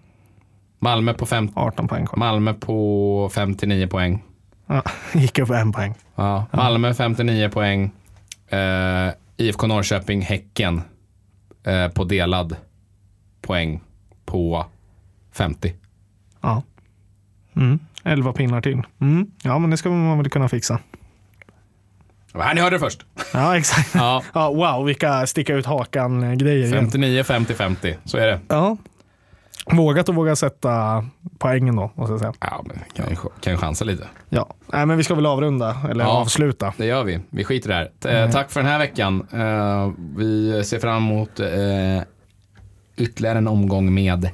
[0.84, 2.06] Malmö på, fem, 18 poäng.
[2.16, 4.22] Malmö på 59 poäng.
[4.66, 4.82] Ja,
[5.12, 5.94] gick upp en poäng.
[6.14, 7.90] Ja, Malmö 59 poäng.
[8.48, 10.82] Eh, IFK Norrköping, Häcken
[11.66, 12.56] eh, på delad
[13.40, 13.80] poäng
[14.24, 14.66] på
[15.32, 15.72] 50.
[16.40, 16.62] Ja.
[17.56, 17.78] Mm.
[18.04, 18.82] 11 pinnar till.
[19.00, 19.26] Mm.
[19.42, 20.78] Ja, men det ska man väl kunna fixa.
[22.32, 23.04] Det var här ni hörde det först.
[23.32, 23.94] Ja, exakt.
[23.94, 26.66] Ja, Ja, wow, vilka sticka ut hakan-grejer.
[26.66, 26.80] igen.
[26.90, 27.96] 59, 50, 50.
[28.04, 28.40] Så är det.
[28.48, 28.76] Ja.
[29.72, 31.04] Vågat och våga sätta
[31.38, 32.32] poängen då, måste jag säga.
[32.40, 34.06] Ja, men kan ju, kan ju chansa lite.
[34.28, 36.10] Ja, nej, men vi ska väl avrunda, eller Ja.
[36.10, 36.72] avsluta.
[36.76, 37.20] Det gör vi.
[37.30, 38.24] Vi skiter i det här.
[38.24, 39.26] Eh, Tack för den här veckan.
[39.32, 41.46] Eh, vi ser fram emot eh,
[42.96, 44.30] ytterligare en omgång med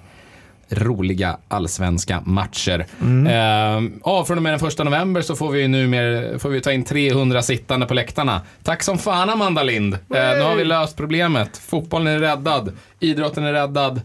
[0.73, 2.87] roliga allsvenska matcher.
[3.29, 6.61] Eh, ja, från och med den första november så får vi nu mer, får vi
[6.61, 8.41] ta in 300 sittande på läktarna.
[8.63, 9.95] Tack som fan Amanda Lind.
[9.95, 11.57] Eh, nu har vi löst problemet.
[11.57, 12.73] Fotbollen är räddad.
[13.01, 14.01] Idrotten är räddad.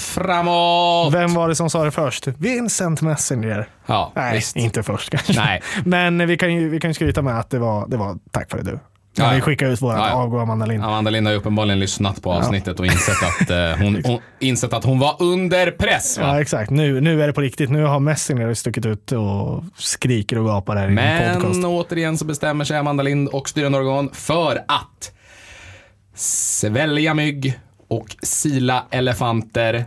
[0.00, 1.14] Framåt!
[1.14, 2.26] Vem var det som sa det först?
[2.26, 3.68] Vincent Messenger.
[3.86, 4.56] Ja, Nej, visst.
[4.56, 5.32] inte först kanske.
[5.32, 5.62] Nej.
[5.84, 8.62] Men vi kan ju vi kan skryta med att det var, det var tack vare
[8.62, 8.78] du.
[9.16, 9.44] Ja, När vi ja.
[9.44, 10.14] skickade ut vårat Ja, ja.
[10.14, 10.84] avgå Amanda Lind.
[10.84, 14.72] Amanda Lind har ju uppenbarligen lyssnat på avsnittet och insett att, eh, hon, hon, insett
[14.72, 16.18] att hon var under press.
[16.18, 16.26] Va?
[16.26, 16.70] Ja, exakt.
[16.70, 17.70] Nu, nu är det på riktigt.
[17.70, 21.56] Nu har Messenger stuckit ut och skriker och gapar här i en podcast.
[21.56, 25.12] Men återigen så bestämmer sig Amanda Lind och styrande organ för att
[26.14, 27.58] svälja mygg
[27.88, 29.84] och sila elefanter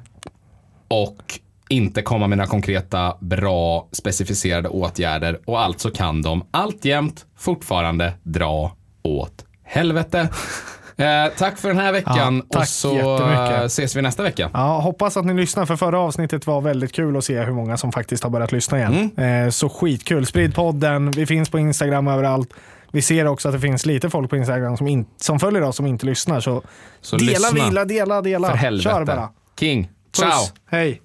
[0.88, 1.40] och
[1.70, 8.76] inte komma med några konkreta, bra, specificerade åtgärder och alltså kan de alltjämt fortfarande dra
[9.04, 10.30] åt helvete.
[10.98, 14.50] Eh, tack för den här veckan Ja, och så eh, ses vi nästa vecka.
[14.54, 17.78] Ja, hoppas att ni lyssnar, för förra avsnittet var väldigt kul att se hur många
[17.78, 19.12] som faktiskt har börjat lyssna igen.
[19.18, 19.46] Mm.
[19.46, 20.26] Eh, så skitkul.
[20.26, 22.54] Sprid podden, vi finns på Instagram överallt.
[22.92, 25.76] Vi ser också att det finns lite folk på Instagram som, in, som följer oss
[25.76, 26.40] som inte lyssnar.
[26.40, 26.64] Så,
[27.02, 27.66] Så dela, lyssna.
[27.66, 28.50] vila, dela, dela.
[28.50, 28.90] För helvete.
[28.90, 29.30] Kör bara.
[29.60, 30.18] King, Puss.
[30.20, 30.48] ciao!
[30.66, 31.02] Hej.